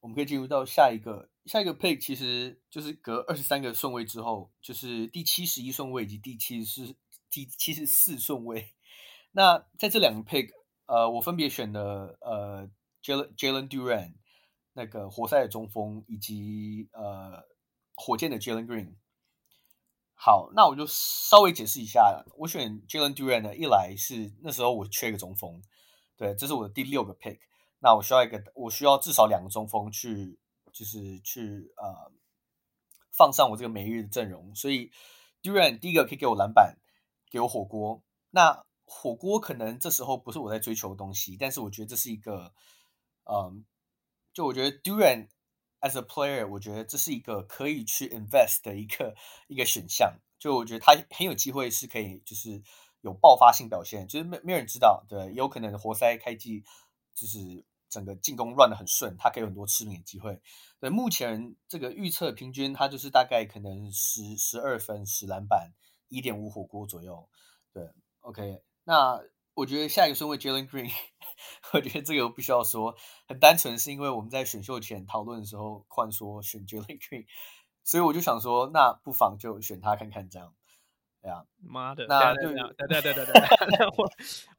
[0.00, 6.94] 我们可以进入到下一个，下一个 pick 其实就是隔二十三个顺位之后，就是第七十一顺位以及第七十四、
[7.28, 8.76] 第七十四顺位。
[9.32, 10.50] 那在这两个 pick，
[10.86, 12.70] 呃，我分别选的呃
[13.02, 14.12] Jalen Jalen Duren
[14.78, 17.42] 那个活塞的中锋，以及呃
[17.96, 18.94] 火箭的 Jalen Green。
[20.14, 25.60] 好，那我就稍微解释一下，我选 Jalen Duren 呢，一来是那时候我缺一个中锋，
[26.16, 27.40] 对，这是我的第六个 pick。
[27.80, 30.38] 那我需要一个，我需要至少两个中锋去，
[30.72, 32.12] 就是去呃
[33.12, 34.54] 放上我这个每日的阵容。
[34.54, 34.92] 所以
[35.42, 36.78] ，Duren 第一个可以给我篮板，
[37.30, 38.02] 给我火锅。
[38.30, 42.52] 那火锅可能这时候不是我在追求的东西，但是我觉得这是一个，
[43.24, 43.64] 嗯，
[44.38, 45.26] 就我觉得 Duren
[45.80, 49.16] as a player，我觉得这是一个可以去 invest 的一个
[49.48, 50.16] 一个选项。
[50.38, 52.62] 就我觉得他很有机会是可以，就是
[53.00, 56.62] 有爆发性表现，就是没没人知道，对，有可能活塞开季。
[57.12, 60.40] 就是整个进攻乱得很顺，他可以有很多吃饼的机会。
[60.78, 65.72] 对，目前这个预测平均，他就是大概可能十十二分、十篮板、
[66.06, 67.28] 一点五火锅左右。
[67.72, 68.62] 对，OK。
[68.84, 69.20] 那
[69.58, 70.88] 我觉得下一个顺位 Jalen Green，
[71.72, 72.94] 我觉得这个我必须要说，
[73.26, 77.26] 很单纯是因为我们在选秀前讨论的时候，换说选 Jalen Green，
[77.82, 80.54] 所以我就想说，那不妨就选他看看这样。
[81.20, 82.06] 对啊，妈的！
[82.06, 84.08] 那对对对对对对，我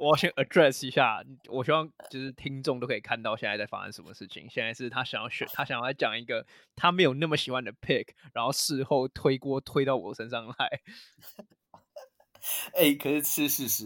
[0.09, 4.49] 我先 address 一下，我希望就是听众都可以看到现在在发生什么事情。
[4.49, 10.81] 现在是他想要选，他想要来讲一个他没有那么喜欢的 pick，然后事后推锅推到我身上来。
[12.75, 13.85] 哎、欸，可是吃事实，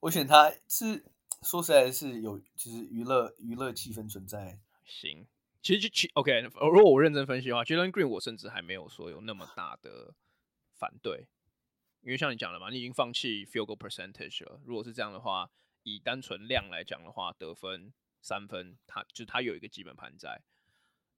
[0.00, 1.04] 我选他是
[1.42, 4.58] 说实在是有就是娱乐娱乐气氛存在。
[4.84, 5.26] 行，
[5.60, 10.14] 其实就其 OK，如果我认真分析的话，Jalen Green 我甚至还没有说有那么大的
[10.74, 11.26] 反对，
[12.02, 14.60] 因为像你讲的嘛，你已经放弃 field goal percentage 了。
[14.64, 15.50] 如果是这样的话，
[15.82, 20.42] 以单纯量来讲的话，得分三分，他就他有一个基本盘在。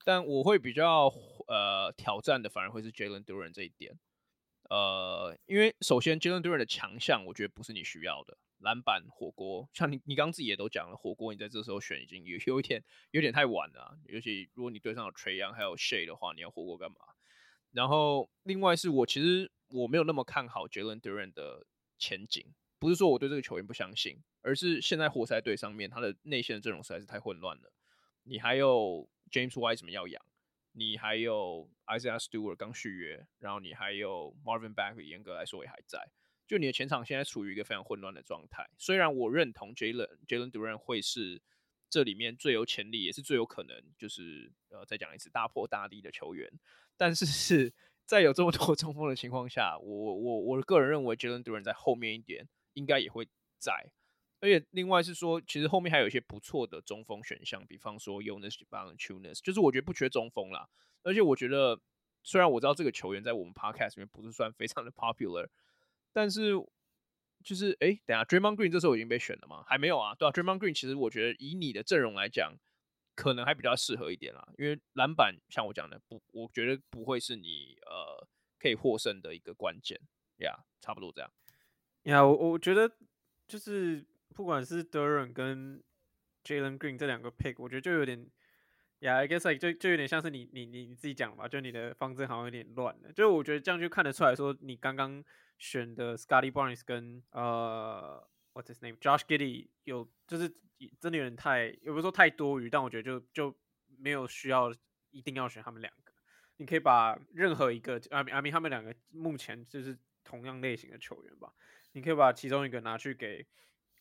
[0.04, 1.12] 但我会比较
[1.46, 3.98] 呃挑战的，反而会是 Jalen Duren 这一点。
[4.70, 8.38] 呃，因为首先 Jalen Duren 的强项，我觉得不是你需要的。
[8.60, 13.98] 篮板、火锅，像你你刚刚自己也都讲了，火锅你在这时候选已经有 有一点有点太晚了。
[14.06, 16.96] 尤其如果你对上有 Trae Young 还有 Shay 的话，你要火锅干嘛？
[17.72, 21.66] 然后另外是我其实我没有那么看好 Jalen Duren 的
[21.98, 22.44] 前景，
[22.78, 27.72] 不是说我对这个球员不相信，而是现在活塞队上面他的内线的阵容实在是太混乱了。
[28.24, 30.20] 你还有 James Wiseman 要养，
[30.72, 36.10] 你还有 Isaiah Stewart 刚续约，然后你还有 Marvin Bag，严格来说也还在。
[36.50, 41.40] 就你的前场现在处于一个非常混乱的状态，虽然我认同 Jalen Jalen Duren 会是
[41.88, 46.50] 这里面最有潜力，也是最有可能，就是呃再讲一次大破大立的球员，
[46.96, 47.72] 但是是
[48.04, 53.28] 在有这么多 中锋的情况下，我我我个人认为 Jalen Duren 在后面一点应该也会
[53.60, 53.92] 在，
[54.40, 60.68] 而且另外是说，其实后面还有一些不错的中锋选项，比方说 Jonas Valanciunas，就是我觉得不缺中锋啦，
[61.04, 61.80] 而且我觉得
[62.24, 65.46] 虽然我知道这个球员在我们 Podcast 里面不是算非常的 popular。
[66.12, 66.52] 但是，
[67.42, 69.64] 就是哎，等下，Draymond Green 这时候已经被选了吗？
[69.66, 72.54] 还没有啊，对啊，Draymond Green 其实我觉得以你的阵容来讲，
[73.14, 78.26] 可能还比较适合一点啦，因为篮板像我讲的不，我觉得不会是你呃
[78.58, 80.00] 可以获胜的一个关键
[80.38, 81.30] 呀差不多这样。
[82.04, 82.90] 呀，我我觉得
[83.46, 85.82] 就是不管是 Duren 跟
[86.44, 88.30] Jalen Green 这两个 pick，我觉得就有点。
[89.02, 93.10] Yeah, I guess like 就就有点像是你你你你自己讲嘛，就你的方针好像有点乱了。
[93.10, 95.24] 就我觉得这样就看得出来说，你刚刚
[95.60, 100.52] 选的 Scotty Barnes 跟呃 What's his name Josh Giddy 有就是
[100.98, 103.56] 真的有点太，也不是说太多余，但我觉得就就
[103.96, 104.74] 没有需要
[105.12, 106.12] 一定要选他们两个。
[106.56, 111.54] 你可以把任何一个阿米阿米他们两个目前就是同样类型的球员吧，
[111.92, 113.46] 你可以把其中一个拿去给，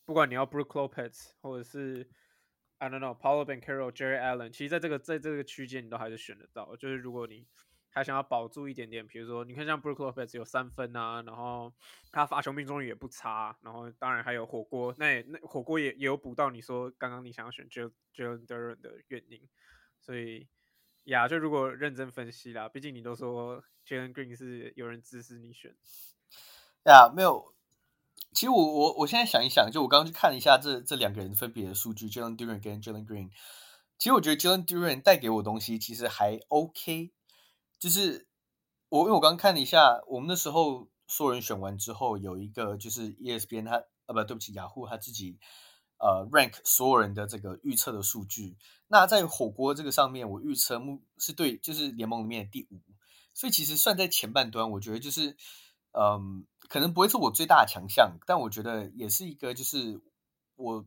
[0.04, 2.10] 不管你要 Brook Lopez 或者是。
[2.82, 6.78] I don't know Paul b a n c a r o Jerry Allen，其实在这个在这个区间你都还是选得到。
[6.78, 7.46] 就是如果你
[7.92, 11.74] 还想要保住一点点，比如说你看像 Brook Lopez 有三分啊，然后
[12.12, 19.42] 他罚球命中率也不差，然后当然还有火锅，那那火锅也也有补到你说刚刚你想要选 Jalen Duren 的原因。
[20.00, 20.48] 所以
[21.06, 25.76] 呀，就如果认真分析啦，毕竟你都说 Jalen Green 是有人支持你选。
[26.86, 27.54] 呀，没有。
[28.32, 33.32] 其实我我我现在想一想，就我刚刚去看了一下这这两个人分别的数据，Jalen Duren 跟 Jalen Green。
[33.98, 37.12] 其实我觉得 Jalen Duren 带给我东西其实还 OK。
[37.80, 38.28] 就是
[38.90, 45.40] 我因为我刚刚看了一下，我们那时候所有人选完之后，有一个就是 ESPN 他呃不对不起雅虎他自己
[45.98, 48.58] 呃 rank 所有人的这个预测的数据。
[48.88, 52.82] 那在火锅这个上面，我预测目是对就是联盟里面的第五，
[53.34, 55.36] 所以其实算在前半端，我觉得就是。
[55.92, 60.00] 嗯，可能不会是我最大的强项，但我觉得也是一个，就是
[60.56, 60.86] 我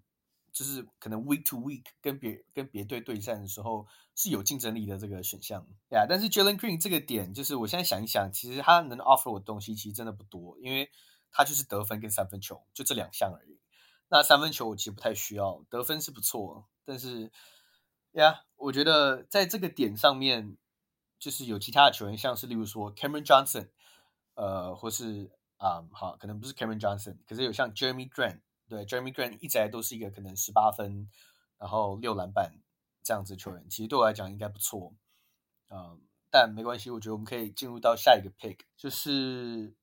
[0.53, 6.07] 就是可能 week to week 跟别跟别队对战的时候是有竞争力的这个选项呀。
[6.09, 10.91] 但是 Jalen Green 这个点，就是我现在想一想，其实他能 offer 我的东西其实真的不多，因为
[11.31, 13.59] 他就是得分跟三分球，就这两项而已。
[14.09, 17.33] 那三分球我其实不太需要，得分是不错，但是
[18.13, 20.57] 呀我觉得在这个点上面，
[21.19, 23.69] 就是有其他的球员，像是例如说 Cameron Johnson。
[24.35, 28.41] 呃，或是啊、好，可能不是 Cameron Johnson，可是有像 Jeremy Grant，
[28.73, 31.11] 对，Jeremy Grant 一直来都是一个可能十八分，
[31.59, 32.55] 然后六篮板
[33.05, 34.95] 这样子的球员，其实对我来讲应该不错，
[35.69, 39.75] 嗯，但没关系，我觉得我们可以进入到下一个 pick，就是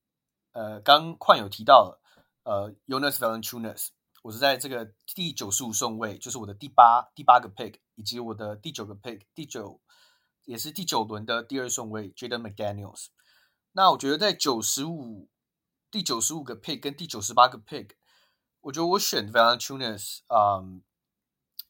[0.54, 2.02] 呃，刚矿有提到了，
[2.42, 3.90] 呃，Jonas Valanciunas，
[4.24, 9.80] 我是在这个第九十五顺位，就是我的第八第八个 pick，以及我的第九个 pick，第九
[10.46, 13.10] 也是第九轮的第二顺位，Jaden McDaniels。
[13.74, 15.30] 那我觉得在九十五
[15.92, 17.92] 第九十五个 pick 跟第九十八个 pick，
[18.70, 20.84] 我觉得我选 Valanciunas，嗯，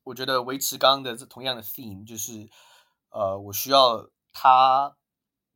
[0.03, 2.49] 我觉得维持刚刚的这同样的 theme，就是
[3.09, 4.97] 呃，我需要他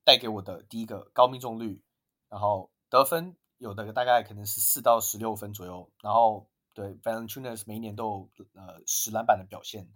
[0.06, 1.84] 带给我的第一个高命中率，
[2.30, 9.92] 然后得分有的大概可能是四到十六分左右，然后对 Valanciunas 每一年都有呃十篮板的表现，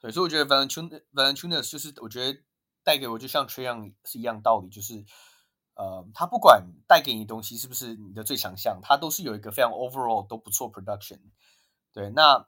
[0.00, 2.42] 对所以我觉得 Valanciunas Valanciunas 就是我觉得
[2.82, 5.04] 带给我就像 Trayon 是一样道理，就是。
[5.74, 11.20] 呃，他不管带给你东西是不是你的最强项，他都是有一个非常 overall 都不错 production。
[11.92, 12.46] 对，那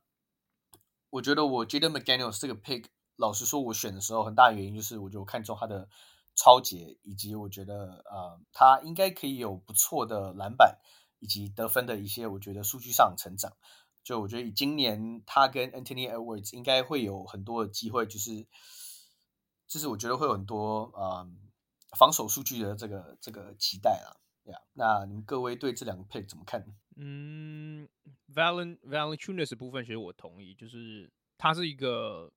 [1.10, 5.88] 我觉得我 Jaden McDaniels 这个 pick，老实说，我选的时候很大原因就是，我就看中他的
[6.34, 10.78] 抄截，以及我觉得呃，他应该可以有不错的篮板
[11.18, 13.52] 以及得分的一些，我觉得数据上成长。
[14.04, 18.46] 就我觉得以今年他跟 Anthony Edwards 应该会有很多的机会，就是
[19.68, 21.24] 就是我觉得会有很多啊、
[21.96, 24.10] 防守数据的这个这个期待啊。
[24.50, 26.66] 呀、yeah，那你们各位对这两个 pick 怎么看？
[26.96, 27.88] 嗯
[28.34, 32.32] ，Valen Valentunas 的部分其实我同意，就是他是一个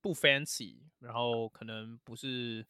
[0.00, 2.66] 不 fancy，然后可能不是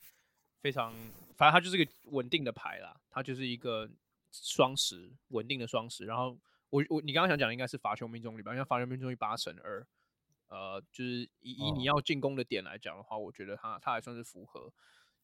[0.60, 0.92] 非常，
[1.36, 3.88] 反正他就是一个稳定的牌啦，他就是一个
[4.32, 6.04] 双十稳定的双十。
[6.04, 6.36] 然后
[6.70, 8.50] 我我你刚刚想讲的应该是罚球命中率吧？
[8.50, 9.86] 因为罚球命中率八成二，
[10.48, 14.72] 呃，就是以以你要进攻的点来讲的话，我觉得他他还算是符合。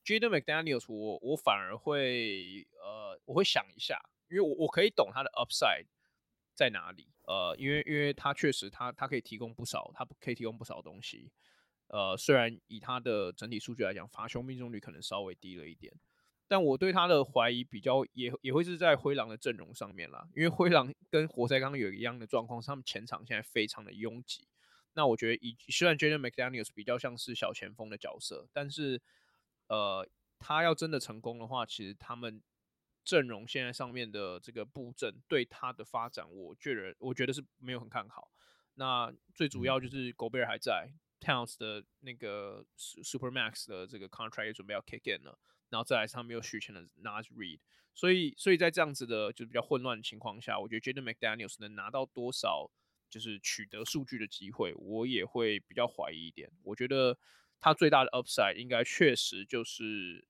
[0.07, 5.87] Jaden McDaniels，我我反而会呃，我会想一下，因为我我可以懂他的 upside
[6.55, 11.33] 在哪里，呃，因为因为他确实他他可以提供不少，他可以提供不少东西，
[11.89, 15.93] 呃，虽然以他的整体数据来讲，罚球命中率可能稍微低了一点，
[16.47, 24.47] 但我对他的怀疑比较也也会是在灰狼的阵容上面啦，因为灰狼跟活塞刚刚有一样的状况，是他们前场现在非常的拥挤，
[24.95, 29.03] 那我觉得以虽然 Jaden McDaniels 比较像是小前锋的角色，但是。
[29.69, 32.41] 呃，他要真的成功的话，其实他们
[33.05, 38.31] 阵容现在上面的这个布阵对他的发展，我觉得我觉得是没有很看好。
[38.75, 45.39] 那最主要就是狗贝尔还在，Towns 的那个 Supermax 的这个 contract 也准备要 kick in 了，
[45.71, 47.61] 然后再来是他们又续签了 Naz Reid，
[47.95, 52.71] 所以所以在这样子的就比较混乱的情况下，我觉得 Jaden McDaniels 能拿到多少
[53.09, 56.51] 就是取得数据的机会，我也会比较怀疑一点。
[56.63, 57.19] 我觉得。
[57.67, 60.25] 他最大的 upside 应该确实就是，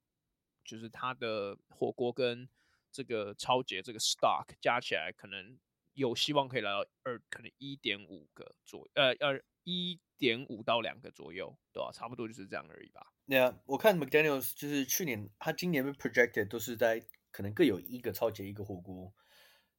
[0.65, 2.49] 就是他的火锅跟
[2.91, 5.59] 这个超级这个 stock 加起来，可能
[5.93, 11.93] 有希望可以来到二，可能一点五个左，呃，呃，一点五到两个左右，对吧？
[11.93, 13.13] 差不多就是这样而已吧。
[13.27, 19.13] 那、我看 McDaniels 就是去年他今年被 projected 都是在可能各有一个超级一个火锅，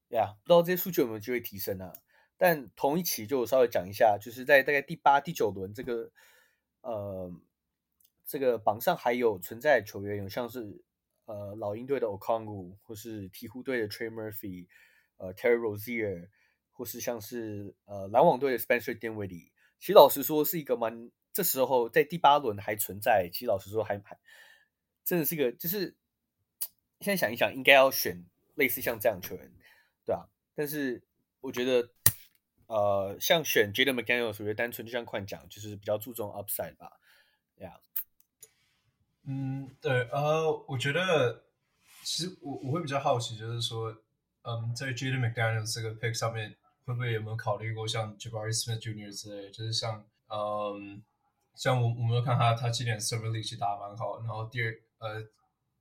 [0.10, 1.92] 呀、yeah,，不知道这些数据有没有机会提升啊？
[2.38, 6.12] 但同一期就稍微讲一下，就是在大概第八、第九轮这个。
[6.82, 7.30] 呃，
[8.28, 10.84] 这个榜上还有存在的球员，有像是
[11.26, 14.68] 呃老鹰队的 o k o n g u 或是鹈鹕队的 Trey Murphy，
[15.16, 16.28] 呃 Terry Rozier，
[16.72, 19.52] 或是像是呃篮网队的 Spencer Dinwiddie。
[19.80, 23.30] 其实老实说，是一个蛮这时候在第八轮还存在。
[23.32, 24.20] 其实老实说还，还
[25.04, 25.96] 真的是一个，就是
[27.00, 28.24] 现在想一想，应该要选
[28.56, 29.52] 类似像这样球员，
[30.06, 30.30] 对吧？
[30.54, 31.02] 但是
[31.42, 31.90] 我觉得。
[32.70, 37.00] 呃，像选 Jaden McDaniels，我觉得单纯就像快讲，就是比较注重 upside 吧
[37.58, 37.80] ，Yeah。
[39.30, 41.44] 嗯，对，呃，我觉得
[42.02, 43.94] 其实我我会比较好奇，就是说，
[44.44, 49.12] 嗯，在 Jaden McDaniel 这个 pick 上面，会不会有没有考虑过像 Jabari Smith Jr.
[49.12, 51.04] 之类，就是像，嗯，
[51.56, 55.22] 像我我们都看他他今年 Summer League 其实打得蛮好，然后第二呃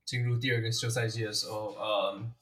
[0.03, 2.33] 进入第二个休赛季的时候，嗯，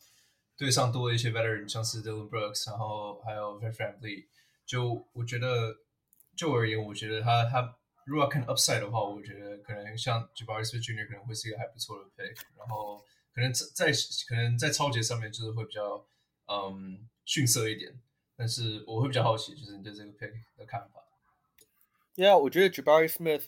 [0.57, 4.25] 队上多了一些 veteran，像是 Dillon Brooks，然后还有 Fred VanVleet。
[4.65, 5.75] 就我觉得，
[6.35, 11.07] 就我而言，我觉得他他如果要看 upside 的话，我觉得可能像 Jabari Smith Jr.
[11.07, 13.91] 可能会是一个还不错的 pick，然后可能在
[14.27, 16.05] 可能在抄截上面就是会比较
[16.47, 17.99] 嗯逊色一点，
[18.37, 21.03] 但是我会比较好奇，就是你对这个 pick 的看法。
[22.15, 23.45] Yeah，我觉得 Jabari Smith，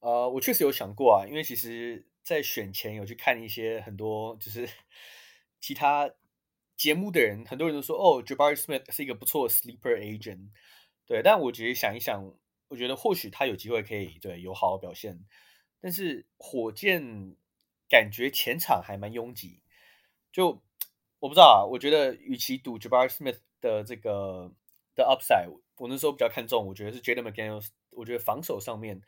[0.00, 4.68] 呃，我确实有想过啊，因为其实在选前有去看一些很多就是
[5.60, 6.10] 其他。
[6.76, 10.48] 节目的人，很多人都说哦，Jabari Smith 是一个不错的 sleeper agent，
[11.06, 11.22] 对。
[11.22, 12.34] 但我觉得想一想，
[12.74, 15.24] 我觉得或许他有机会可以对有好好表现。
[15.80, 17.36] 但是火箭
[17.88, 19.62] 感觉前场还蛮拥挤，
[20.32, 20.60] 就
[21.20, 21.64] 我不知道啊。
[21.64, 24.50] 我觉得与其赌 Jabari Smith 的这个
[24.96, 27.68] 的 upside，我那时候比较看重，我觉得是 Jaden McDaniels。
[27.92, 29.00] 我觉得防守上面，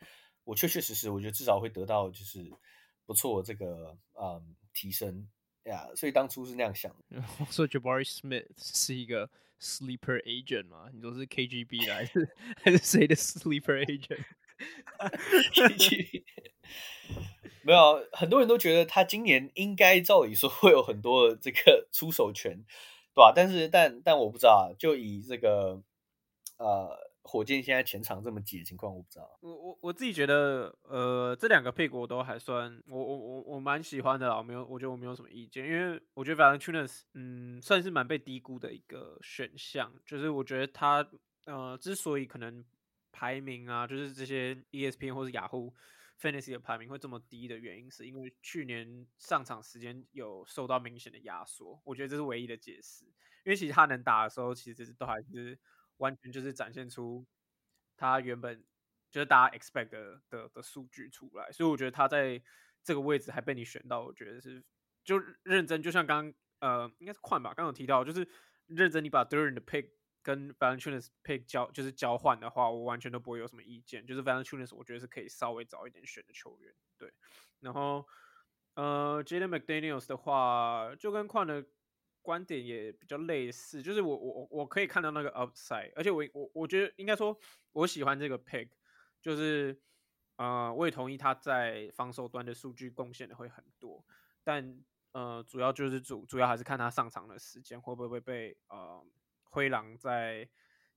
[0.45, 2.49] 我确确实实，我觉得至少会得到就是
[3.05, 5.27] 不错这个嗯提升。
[5.67, 7.21] 呀，yeah, 所以当初是那样想的。
[7.51, 10.89] 说 Jabari Smith 是一个 sleeper agent 吗？
[10.93, 12.29] 你说是 KGB 的还是
[12.61, 14.23] 还是谁的 sleeper agent？
[17.63, 22.63] 没有，很多人都觉得他今年应该照理说会有很多的这个出手权，
[23.13, 23.33] 对吧？
[23.35, 25.81] 但是但但我不知道啊，就以这个
[26.57, 27.06] 呃。
[27.27, 29.37] 火箭现在前场这么挤的情况，我不知道。
[29.41, 34.37] 我我我自己觉得，呃，这两个 pick 我都还算，我我我我蛮喜欢的啦。
[34.37, 39.91] 我没有，我觉得我没有什么意见，因为我觉得 Valanciunas 嗯，算是蛮被低估的一个选项。
[40.05, 41.05] 就是我觉得他，
[41.45, 42.63] 呃，之所以可能
[43.11, 45.73] 排名啊，就是这些 ESPN 或是雅虎
[46.21, 51.81] Fantasy 的排名会这么低的原因，是因为去年上场时间有受到明显的压缩。
[51.83, 53.03] 我觉得这是唯一的解释，
[53.43, 55.59] 因为其实他能打的时候，其实都还是。
[55.97, 57.25] 完全就是展现出
[57.95, 58.63] 他原本
[59.09, 62.41] 就是大家 expect 的的的数据出来，所以我觉得他在
[62.83, 64.63] 这个位置还被你选到，我觉得是
[65.03, 68.27] 就认真，就像刚呃应该是宽吧，刚刚有提到就是
[68.67, 69.89] 认真，你把 Duran 的 pick
[70.21, 74.05] 跟 Valanciunas pick 交就是交换的话，我完全都不会有什么意见。
[74.05, 76.73] 就是 Valanciunas 我觉得是可以稍微早一点选的球员。
[76.97, 77.13] 对，
[77.61, 78.05] 然后
[78.75, 81.65] 呃，Jaden McDaniels 的话，就跟矿的
[82.27, 87.39] 观点也比较类似，就是我我我可以看到那个 upside，而且我我我觉得应该说
[87.71, 88.67] 我喜欢这个 pick，
[89.21, 89.81] 就是
[90.35, 94.05] 呃，我也同意他在防守端的数据贡献的会很多，
[94.43, 94.77] 但
[95.13, 99.01] 呃，主要就是主主要还是看他上场的时间会不会被呃
[99.45, 100.49] 灰狼在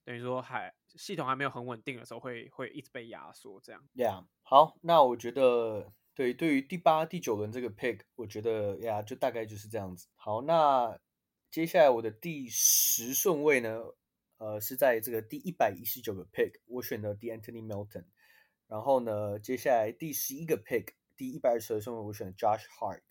[0.02, 3.80] 等于说还系统还没有很稳定的时候会会一直被压缩这样。
[3.94, 10.08] Yeah，好，那我觉得对对于第八、第九轮这个 pick，我觉得呀，就大概就是这样子。
[10.16, 10.98] 好，那。
[11.50, 13.82] 接下来我的第十顺位呢，
[14.38, 18.04] 呃，是在这个第一百一十九个 pick，我选的 De'Anthony Milton。
[18.68, 23.02] 然后呢，接下来第十一个 pick，第一百二十二顺位我选的 Josh Hart。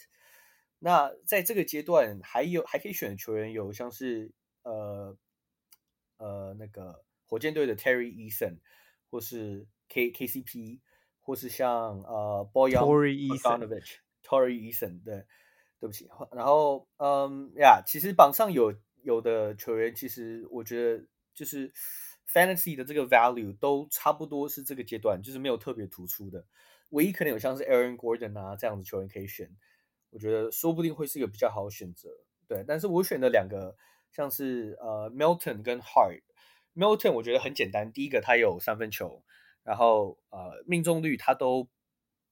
[0.79, 4.31] 那在这个阶段还有还可以选的球员有像是
[4.63, 5.17] 呃
[6.15, 8.59] 呃那个火箭队的 Terry Eason，
[9.09, 10.79] 或是 K KCP，
[11.19, 15.25] 或是像呃 Boyan Bogdanovich、Tory Eason 对。
[15.79, 21.71] 对不起，然后嗯呀，其实榜上有有的球员，其实我觉得就是
[22.27, 26.45] fantasy 的这个 value 都差不多是这个阶段，就是没有特别突出的，
[26.89, 29.49] 唯一可能有像是 Aaron Gordon 啊这样子球员可以选，
[30.09, 32.09] 我觉得说不定会是一个比较好的选择。
[32.45, 33.77] 对，但是我选的两个
[34.11, 39.23] 像是呃 Milton 跟 Hart，Melton 我觉得很简单，第一个他有三分球，
[39.63, 41.69] 然后呃命中率他都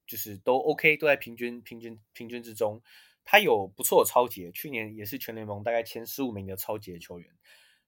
[0.06, 2.82] 就是都 OK，都在平均平均平均之中。
[3.30, 7.30] 他有不错的抄截，去年也是全联盟大概前十五名的抄截球员，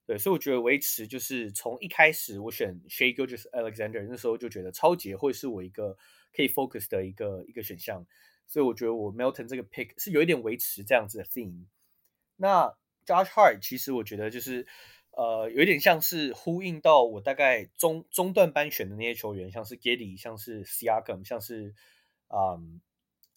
[0.04, 5.96] 对，所以我觉得维持就是从一开始我选 Shaygus Alexander 那时候就觉得抄截会是我一个
[6.36, 8.06] 可以 focus 的一个一个选项，
[8.46, 11.64] 所以我觉得我 Melton 这个 pick 是有一点维持这样子的 theme。
[12.36, 12.68] 那
[13.06, 14.66] Josh Hart 其实我觉得就是
[15.12, 21.74] 呃有一点像是呼应到我大概中中段班选的那些球员，像是 Giddy，像是 Siakam，像是
[22.28, 22.82] 嗯。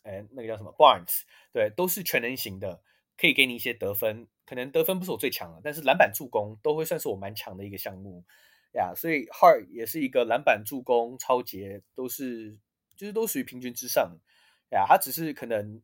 [0.04, 2.82] 哎，那个叫什么 Barnes，对，都是全能型的，
[3.18, 4.28] 可以给你一些得分。
[4.46, 8.24] 可能得分不是我最强的，但是篮板助攻都会算是我蛮强的一个项目
[8.74, 8.94] 呀。
[8.96, 12.60] 所以 Hart 也是一个篮板助攻、抄截都是，
[12.98, 14.20] 就是都属于平均之上
[14.72, 14.86] 呀。
[14.86, 15.82] 他只是可能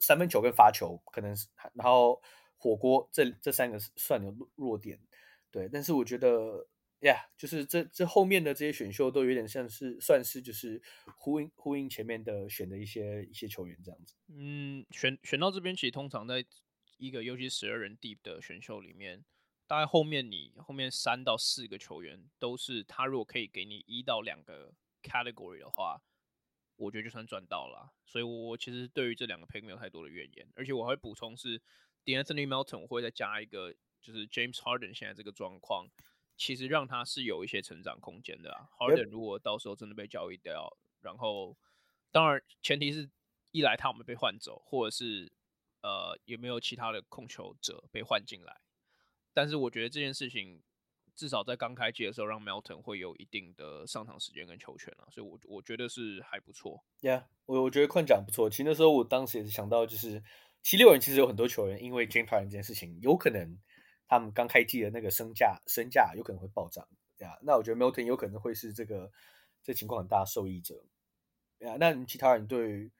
[0.00, 2.20] 三分球跟罚球可能是，然后
[2.58, 4.98] 火锅这这三个算有弱点，
[5.52, 5.68] 对。
[5.72, 6.66] 但是我觉得。
[7.02, 10.80] 呀，yeah, 就是这这后面的这些选秀都有点像是算是就是
[11.16, 14.14] 呼应呼应前面的选的一些一些球员这样子。
[14.28, 16.44] 嗯，选选到这边其实通常在
[16.98, 19.24] 一个尤其十二人 deep 的选秀里面，
[19.66, 24.72] 大概后面你后面三到四个球员都是他如果可以给你一到两个
[25.02, 26.00] category 的话，
[26.76, 27.92] 我觉得就算赚到了。
[28.06, 31.60] 所以我其实对于这两个 pick 没有太多的怨言，而且我还会补充是
[32.04, 35.88] d a n t h o n y Melton 我会再加一个就是 James Harden 现在这个状况。
[36.36, 38.68] 其实让他是有一些成长空间的啊。
[38.78, 41.56] Harden 如果到时候真的被交易掉然后
[42.10, 43.08] 当然前提是
[43.50, 45.32] 一来他有没有被换走，或者是
[45.82, 48.60] 呃有没有其他的控球者被换进来。
[49.32, 50.62] 但是我觉得这件事情
[51.14, 56.82] 至少在刚开机的时候，让 Melton 会有一定的上场时间跟球权啊，所以我我觉得是还不错。
[57.00, 58.50] Yeah，我我觉得困讲不错。
[58.50, 60.22] 其实那时候我当时也是想到，就是
[60.62, 63.58] 七六人其实有很多球员因为 James Harden 这件事情有可能。
[64.08, 66.86] 他们刚开季的那个身价身价有可能会暴涨，
[67.16, 69.10] 对啊，那我觉得 Milton 有可能会是这个
[69.62, 70.84] 这情况很大的受益者，
[71.58, 72.90] 对啊，那其他人对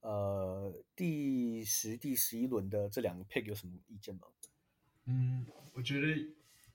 [0.00, 4.28] 呃第十、第十一轮的这两个 pick 有什么意见吗？
[5.04, 5.44] 嗯，
[5.74, 6.06] 我觉得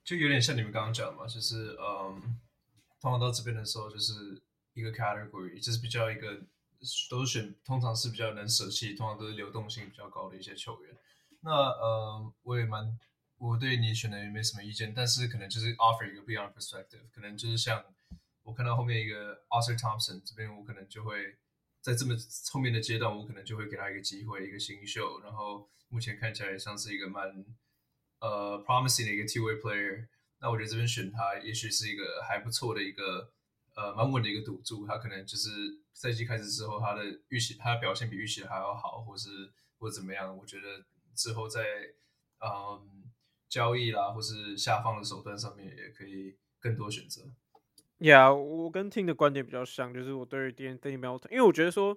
[0.04, 2.40] 就有点像你们刚刚讲嘛，就是嗯，
[3.00, 4.40] 通常到这边的时候就是
[4.74, 6.40] 一个 category，就是比较一个
[7.10, 10.96] 都是选，通常是比较能舍弃，通常都是流动性比较高的一些球员。
[11.40, 13.00] 那呃，我也蛮。
[13.42, 17.84] 我对你选的也没什么意见，但是可能就是 offer 一个不一样的 perspective，可能就是像
[18.44, 21.38] 我看到后面一个 Ausar Thompson 这边，我可能就会
[21.82, 22.16] 在这么
[22.52, 27.44] 后面的阶段，我可能就会给他一个机会，一个新秀，然后目前看起来像是一个蛮
[28.20, 30.08] 呃 promising 的一个 T W player，
[30.40, 33.34] 那我觉得这边选他，也许是一个还不错的一个
[33.76, 35.50] 呃蛮稳的一个赌注，他可能就是
[35.96, 40.86] 赛季开始之后，他的预期他的表现比预期还要好，或是或怎么样，我觉得
[41.16, 41.64] 之后在
[42.42, 43.01] 嗯。
[43.52, 47.22] 交易啦，或是下放的手段上面也可以更多选择。
[48.00, 51.94] Yeah，我跟 Tim 的观点比较像，就是我对 D N D N M O，因为我觉得说，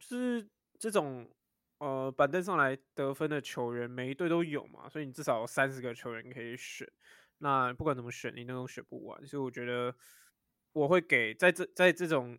[0.00, 0.44] 就是
[0.80, 1.30] 这种
[1.78, 6.90] 呃板凳上来得分的球员，每一队都有嘛，所以你至少有三十个球员可以选。
[7.38, 9.24] 那不管怎么选，你都能选不完。
[9.24, 9.94] 所以我觉得
[10.72, 12.36] 我会给在这在这种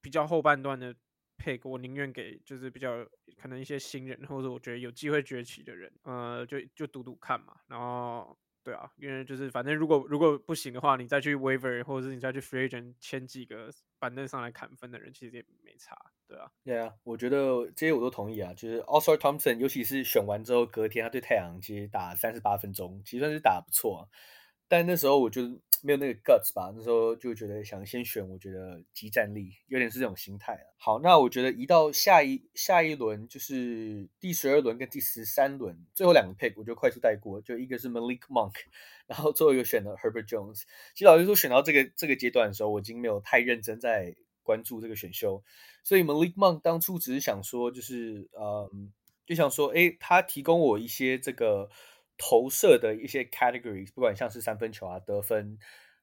[0.00, 0.96] 比较后半段的。
[1.38, 3.04] Pick 我宁愿给就是比较
[3.40, 7.54] 可能一些新人或者我觉得有机会崛起的人，呃，就就赌赌看嘛。
[7.68, 16.50] 然后对啊，因为就是反正如果如果不行的话，你再去 waiver 或者是你再去 free agent 签几个板凳上来砍分的人，其实也没差，对啊。
[16.64, 18.52] 对啊，我觉得这些我都同意啊。
[18.52, 24.08] 就是 Ausar Thompson，尤其是选完之后隔天他对太阳其实打三十八分钟，其实算是打得不错。
[24.68, 25.42] 但那时候我就
[25.80, 30.66] 没有那个 guts 吧，那时候就觉得想先选，我觉得即战力有点是这种心态啊。
[30.76, 38.54] 好，那我觉得移到下一下一轮就是第十二轮跟第十三轮最后两个 pick，我就快速带过，就一个是 Malik Monk，
[39.06, 40.62] 然后最后一个选了 Herbert Jones。
[40.94, 45.44] 其实老实说，选到这个这个阶段的时候，我已经没有太认真在关注这个选秀，
[45.84, 48.92] 所以 Malik Monk 当初只是想说，就是嗯，
[49.24, 51.70] 就想说，诶，他提供我一些这个。
[52.18, 55.56] 投射的一些 categories，不管像是三分球啊、得分，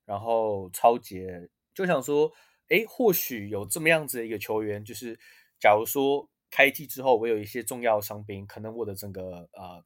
[0.06, 2.32] 然后抄截，就想说，
[2.70, 5.20] 诶，或许有这么样子的一个球员，就是
[5.60, 9.84] 假如说开季之后我有一些重要伤兵，可能我的整个呃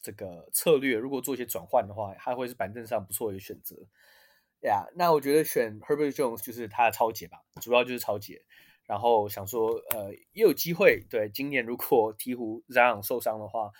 [0.00, 3.74] 这个策略如果做一些转换的话，他会是板凳上不错的一个选择。
[4.60, 8.40] 呀、yeah，那我觉得选 Herbert Jones 就是他的抄截吧，主要就是抄截，
[8.84, 13.72] 然后想说，呃，也有机会，对，今年如果 鹈鹕 Zion 受伤的话。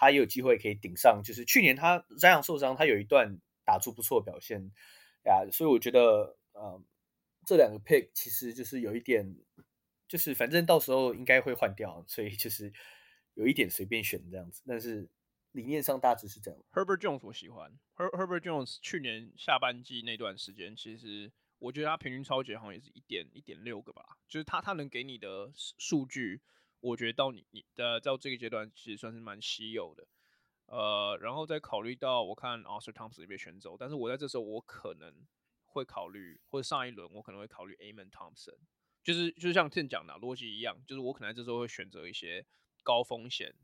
[0.00, 4.70] 他也有机会可以顶上，就是去年他这样受伤，他有一段打出不错表现
[5.24, 6.80] 呀，所以我觉得，呃，
[7.44, 9.36] 这两个 pick 其实就是有一点，
[10.06, 12.72] 就是反正到时候应该会换掉，所以就是
[13.34, 15.10] 有一点随便选这样子，但是
[15.50, 16.60] 理念上大致是这样。
[16.70, 26.40] Herbert Jones 我喜欢，Her Herbert Jones 去年下半季那段时间，其实我觉得他平均超级好像也是一点一点六个吧，就是他他能给你的数据。
[26.80, 30.06] 我觉得到你你的到这个阶段，其实算是蛮稀有的，
[30.66, 35.26] 呃，然后再考虑到我看 Ausar Thompson 被选走，但是我在这时候我可能
[35.64, 38.58] 会考虑，或者上一轮我可能会考虑 Amen Thompson，
[39.02, 42.46] 就是就像 Tim 讲的逻辑一样，就是我可能在这时候会选择一些
[42.84, 43.54] 高风险，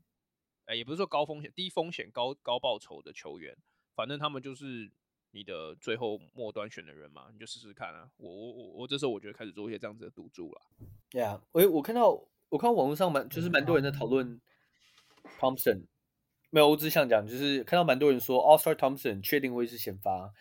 [0.65, 3.57] 哎，也不是说高风险，低风险高高报酬的球员，
[3.95, 4.91] 反正他们就是
[5.31, 10.61] 你的最后末端选的人嘛，你就试试看啊，我我我我这时候我觉得开始做一些这样子的赌注了。
[11.09, 12.27] 对啊，我我看到。
[12.55, 14.39] 我看网络上蛮就是蛮多人在讨论
[15.37, 15.87] Thompson，
[16.51, 20.33] 没有，我只想讲就是看到蛮多人说 All Star Thompson 确定会是先发，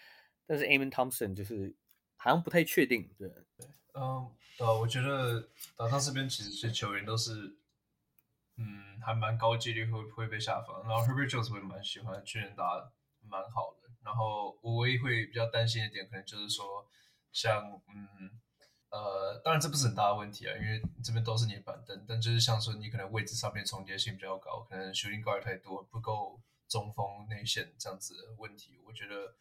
[0.47, 1.75] 但是 Amon Thompson 就是
[2.17, 7.57] 好像不太确定，对对，嗯，呃，我觉得打上这边其实这些球员都是，
[8.59, 12.93] 嗯，还蛮高几率会会被下放，然后 Herbert Jones 会蛮喜欢，去年打
[13.29, 16.87] 蛮好的，然后我唯一会比较担心一点，可能就是说
[17.33, 18.31] 像嗯。
[18.95, 29.35] 呃，当然这不是很大的问题啊，因为这边都是你的板凳，但就是像说你可能位置上面重叠性比较高，可能 shooting guard 太多，不够中锋内线这样子的问题，我觉得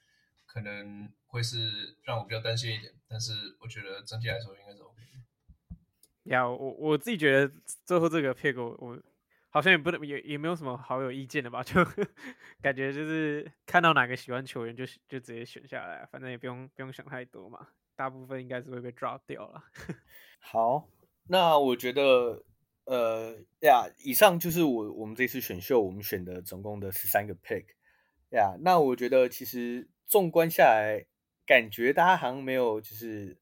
[0.47, 2.93] 可能会是让我比较担心一点。
[3.07, 5.01] 但是我觉得整体来说应该是 OK。
[6.23, 7.53] 呀，我我自己觉得
[7.85, 8.99] 最后这个 pick，我
[9.49, 11.85] 好像也不能也也没有什么好有意见的吧， 就
[12.59, 17.67] 感觉就是看到哪个喜欢球员就就直接选下来，反正也不用不用想太多嘛。
[17.95, 19.63] 大部分应该是会被 drop 掉了。
[20.39, 20.89] 好，
[21.27, 22.43] 那我觉得，
[22.85, 27.65] 呃呀，以上就是我我们这次选秀我们选的总共的十三个 pick
[28.31, 28.55] 呀。
[28.61, 31.05] 那我觉得其实纵观下来，
[31.45, 33.39] 感觉大家好像没有就是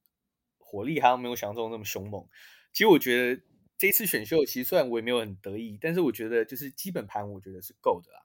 [0.59, 2.27] 火力好像没有想象中那么凶猛。
[2.71, 3.41] 其实我觉得
[3.77, 8.19] 这次选秀其实虽然我也没有很得意，但是我觉得就是基本盘我觉得是够的啦。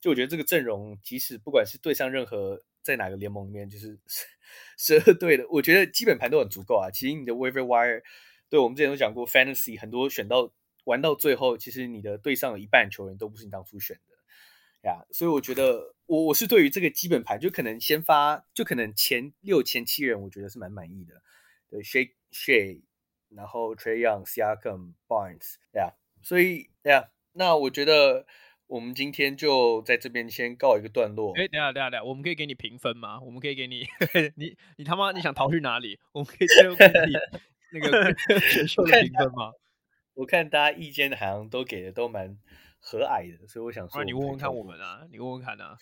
[0.00, 2.62] 就我觉得这个阵容，即使不管是对上任何。
[2.86, 3.98] 在哪个联盟里面，就是
[4.78, 6.88] 十二队的，我觉得基本盘都很足够啊。
[6.88, 8.00] 其实你的 waiver wire，
[8.48, 10.52] 对我们之前都讲过，fantasy 很多选到
[10.84, 15.04] 玩到最后，其实你的队上有一半球员都不是你当初选的呀。
[15.10, 21.20] 所以我觉得我我是对于这个基本盘，就可能先发，就可能前六前七人，我觉得是蛮满意的。
[21.68, 22.82] 对，Shake Shake，
[23.30, 28.26] 然后 Trae Young、Siakam、Barnes，呀，所以对呀，那我觉得。
[28.66, 31.32] 我们今天就在这边先告一个段落。
[31.36, 33.20] 哎，等下等下等下，我们可以给你评分吗？
[33.20, 33.86] 我们可以给你，
[34.34, 36.00] 你你他妈你想逃去哪里？
[36.12, 37.12] 我们可以最后给你
[37.78, 39.52] 那个选秀的评分吗？
[40.14, 42.36] 我看大家意见好像都给的都蛮
[42.80, 45.76] 和蔼的，所以我想说，你问问看我们啊，你问问看啊，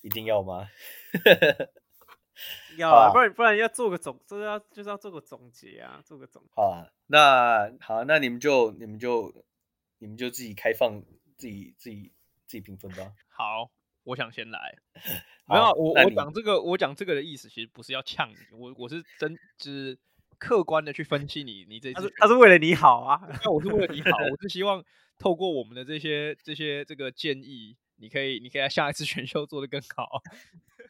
[0.00, 0.68] 一定要吗？
[2.78, 6.42] 要啊，不然不然要做个总，就是要就是要做个总结啊，做个总。
[6.54, 9.44] 好啊，那好，那你们就你们就
[9.98, 11.02] 你们就自己开放。
[11.38, 12.12] 自己自己
[12.46, 13.12] 自己评分吧。
[13.30, 13.70] 好，
[14.02, 14.76] 我想先来。
[15.46, 19.96] 没有，我我讲这个，我讲这个的意思其实不是要呛你，我我是真，就是
[20.38, 24.84] 客观的去分析你，你这次他是他是为了你好啊，那我是为了你好，我 是希望
[25.18, 30.20] 透过我们的这些这些这个建议，你可以你可以在下一次选秀做得更好。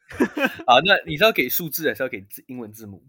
[0.66, 3.04] 好，那你是要给数字还是要给英文字母？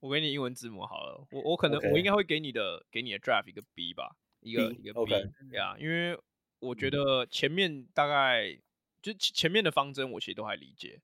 [0.00, 5.12] 我给你英文字母好了，我我可能.我应该会给你的给你的 draft 一个 B 吧，一个 B, 一个 B，
[5.50, 6.18] 对啊，因为。
[6.60, 8.58] 我觉得前面大概
[9.02, 11.00] 就前面的方针我其实都还理解。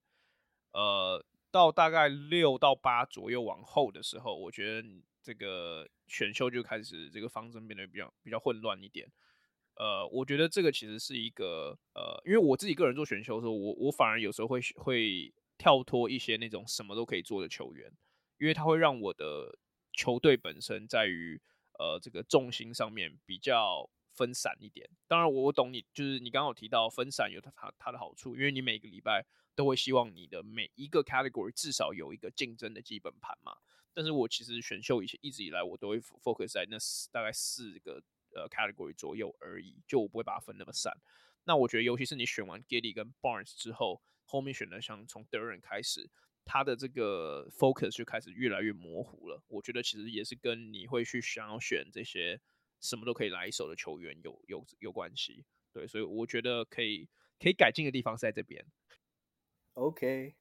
[0.73, 4.89] 呃，到大概六到八左右往后的时候，我觉得
[5.23, 9.11] 这个选秀就开始这个方针变得比较比较混乱一点。
[9.77, 17.91] 呃，我觉得这个其实是一个呃，因为我自己个人做选秀的时候，我我反而有时候会会跳脱一些那种什么都可以做的球员，
[18.39, 19.59] 因为它会让我的
[19.93, 21.41] 球队本身在于
[21.79, 24.89] 呃这个重心上面比较分散一点。
[25.07, 33.57] 当然，我我懂你，就是你刚好提到分散有它它它的好处，因为你每个礼拜都会希望你的每一个 category 至少有一个竞争的基本盘嘛。
[33.95, 38.03] 但是我其实选秀以前一直以来我都会 focus 在那四大概四个。
[38.35, 40.93] 呃，category 左右而已，就我不会把它分那么散。
[41.45, 46.11] 那我觉得，尤其是你选完 Giddy 跟 Barnes 之后，后面选的像从 Duran 开始，
[46.45, 49.43] 他的这个 focus 就开始越来越模糊了。
[49.49, 52.39] 我觉得其实也是跟你会去想要选这些
[52.81, 55.45] 什么都可以来一手的球员有有有关系。
[55.73, 57.09] 对，所以我觉得可以
[57.39, 58.65] 可以改进的地方是在这边。
[59.75, 60.35] OK，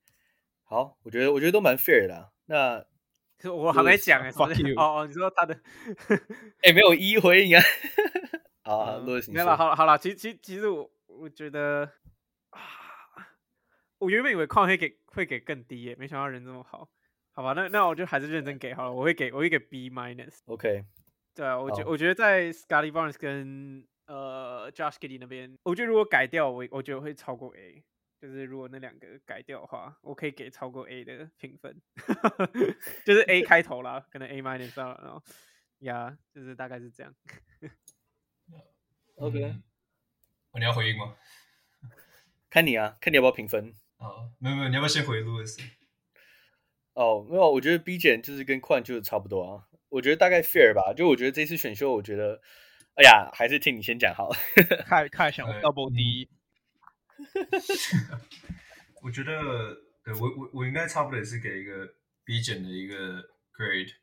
[0.64, 2.32] 好，我觉得我觉得都蛮 fair 的啊。
[2.46, 2.86] 那
[3.52, 4.30] 我还没讲哎？
[4.78, 5.54] 哦哦，你说他的，
[6.64, 7.62] 哎、欸，没有一回应啊。
[8.64, 11.92] 啊，路易斯，没了，好了好了，其实其实其实我我觉得
[12.50, 12.62] 啊，
[14.00, 16.90] 我原本以为矿会给会给更低耶，没想到人这么好，
[17.34, 20.40] 好吧，那那我就还是认真给好了，我会给我会给 B minus。
[20.46, 20.86] OK，
[21.36, 27.84] 对啊，我觉好我觉得在 Scottie Barnes 跟呃 Josh Giddey 那边，我觉得如果改掉，我我觉得会超过 A。
[28.22, 31.80] 就是如果那两个改掉的话，我可以给超过 A 的评分，
[33.06, 35.22] 就是 A 开头啦，可能 A minus 上了，然后
[35.80, 37.14] 呀，就是大概是这样。
[39.18, 39.64] OK，、嗯、
[40.54, 41.16] 你要回应吗？
[42.50, 43.76] 看你啊，看你要不要评分。
[43.98, 45.62] 哦，没有没有，你要不要先回 Louis？
[46.94, 50.94] 哦，没有，我觉得 B 减就是跟 Quan 就是差不多啊，我觉得大概 fair 吧。
[50.94, 52.42] 就我觉得这次选秀，我觉得，
[52.96, 54.36] 哎呀，还是听你先讲好了。
[54.86, 56.30] 看看想 double D。
[59.02, 63.22] 我觉得，对我我我应该差不多也是给一个 B 减的一个
[63.54, 63.94] grade。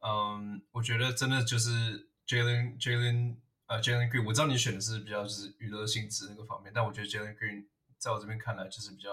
[0.00, 7.66] 嗯，我觉得真的就是 Jalen Jalen 呃 Jalen Green，我知道你选的是比较就是娱乐性质那个方面，但我觉得 Jalen Green
[7.98, 9.10] 在我这边看来就是比较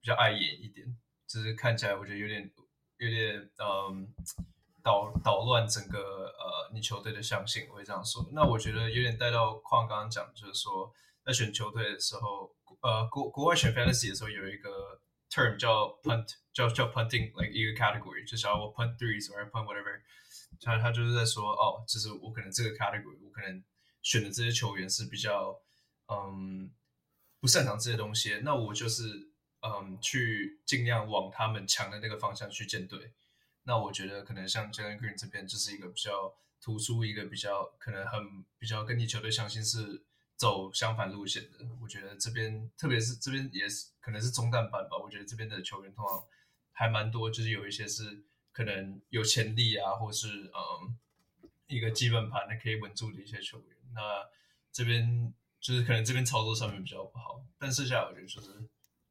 [0.00, 0.86] 比较碍眼一点，
[1.26, 2.50] 就是看起来我觉得有点
[2.98, 4.08] 有点嗯
[4.90, 8.28] 捣捣乱整个呃你球队的象性，我会这样说。
[8.32, 10.92] 那我觉得有点带到矿刚刚讲，就是说。
[11.22, 14.98] 在选球队的时候，呃，国国外选 fantasy 的时候有一个
[15.30, 20.00] term 叫 punt，叫叫 punting like 一个 category，就假如我 punt threes 或者 punt whatever，
[20.62, 23.62] 他他就是在说，哦，就是我可能这个 category，我可能
[24.02, 25.60] 选的这些球员是比较
[26.08, 26.72] 嗯
[27.38, 29.04] 不擅长这些东西，那我就是
[29.60, 33.12] 嗯去尽量往他们强的那个方向去建队。
[33.64, 40.04] 那我觉得可能像 Jalen Green 这边就是一个比较突出一个比较可能很比较跟你球队相信是。
[40.40, 44.96] 走相反路线的，我觉得这边特别是这边也是可能是中段班吧。
[44.96, 46.24] 我觉得这边的球员通常
[46.72, 50.96] 还蛮多，就是有一些是可能有潜力啊，或是嗯
[51.66, 53.76] 一个基本盘的可以稳住的一些球员。
[53.92, 54.26] 那
[54.72, 58.48] 这边就是可能这边操作上面比较不好，但剩下我觉得就是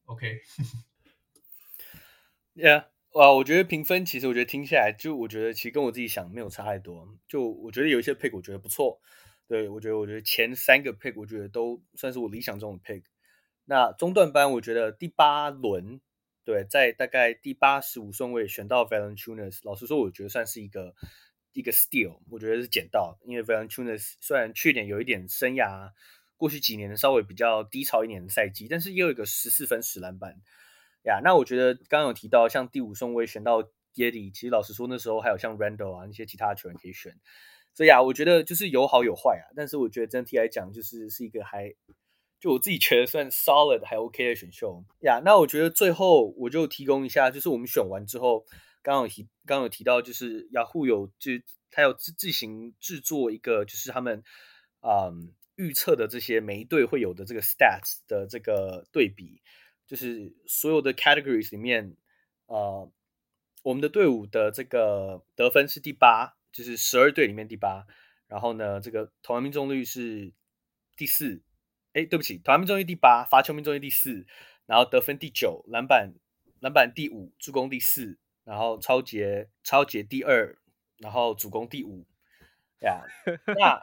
[0.05, 0.41] OK。
[2.55, 7.07] Yeah，哇，我觉得评分其实我觉得听下来，就我觉得其实跟我自己想没有差太多。
[7.27, 9.01] 就我觉得有一些 pick 我觉得不错。
[9.47, 13.01] 对，我觉得，我觉得前三个 pick，我觉得都算是我理想中的 pick。
[13.65, 15.99] 那中段班，我觉得第八轮，
[16.45, 20.93] 对，在大概第八十五顺位选到 Valanciunas，老实说，我觉得算是一个
[21.53, 23.17] 一个 steal，我觉得是捡到。
[23.25, 25.89] 因为 Valanciunas 虽然去年有一点生涯，
[26.37, 30.35] 过去几年稍微比较低潮一点的赛季，但是也有一个十四分十篮板
[31.03, 31.21] 呀。
[31.23, 37.15] 那我觉得刚刚有提到，像第五顺位选到 Giddey，其实老实说，那时候还有像 Randle 啊那些其他的球员可以选。
[37.73, 41.73] 所以啊，我觉得就是有好有坏啊，但是我觉得整体来讲，就是是一个还
[42.39, 45.21] 就我自己觉得算 solid 还 OK 的选秀呀。
[45.23, 48.45] 那我觉得最后我就提供一下，就是我们选完之后，
[48.81, 51.31] 刚刚有提刚刚有提到，就是 Yahoo 有就
[51.71, 54.23] 他有自自行制作一个，就是他们
[54.81, 59.41] 嗯预测的这些每一队会有的这个 stats 的这个对比，
[59.89, 61.97] 就是所有的 categories 里面，
[62.45, 62.89] 呃，
[63.63, 66.37] 我们的队伍的这个得分是第八。
[66.51, 67.85] 就是十二队里面第八，
[68.27, 70.33] 然后呢，这个投篮命中率是
[70.97, 71.43] 第四，
[71.93, 74.25] 哎，对不起，投篮命中率第八，罚球命中率第四，
[74.65, 76.15] 然后得分第九，篮板
[76.59, 80.57] 篮板第五，助攻第四，然后超杰超杰第二，
[80.97, 82.03] 然后主攻第五，
[82.81, 83.03] 呀，
[83.55, 83.79] 那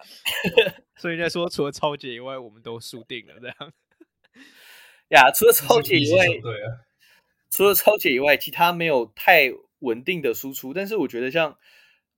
[0.99, 3.73] 所以应该说，除了超杰以外，我们都输定了，这样，
[5.09, 6.85] 呀，除了超姐以外，啊，
[7.51, 11.59] 除了超姐以外，其他没有太稳定的输出，但是我觉得像。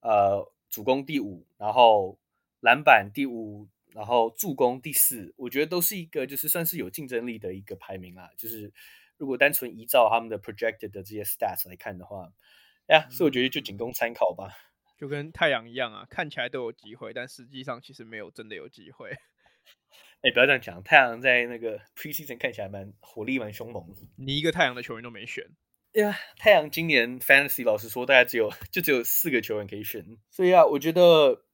[0.01, 2.20] 呃，主攻第五，然后
[2.61, 8.30] 篮板第五，然后助攻第四，我觉得都是一个就是算是有竞争力的一个排名啦。
[8.39, 8.72] 就是
[9.16, 12.32] 如果单纯依照他们的 projected 的这些 stats 来看的话，
[12.86, 14.57] 哎呀，所以我觉得就仅供参考吧。
[14.97, 19.16] 就跟太阳一样啊，看起来都有机会，但实际上其实没有真的有机会。
[20.22, 23.94] 哎，不要这样讲，太阳在那个 preseason 看起来蛮火力蛮凶猛的。
[24.16, 25.46] 你一个太阳的球员都没选。
[25.92, 30.04] 对啊，太阳今年 fantasy 老实说，大概只有就只有四个球员可以选。
[30.30, 31.44] 所以啊，我觉得，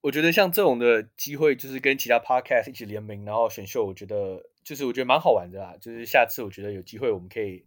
[0.00, 5.76] 我觉得像这种的机会，就是跟其他 podcast 一起联名，然后选秀，我觉得就是我觉得蛮好玩的啦。
[5.80, 7.66] 就是下次我觉得有机会，我们可以，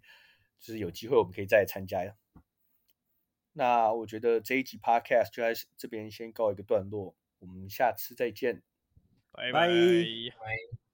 [0.60, 2.14] 就是有机会我们可以再参加呀。
[3.52, 8.64] 那我觉得这一集 podcast 就在这边先告一个段落，我们下次再见，
[9.34, 9.68] 拜拜。
[9.68, 10.89] 拜。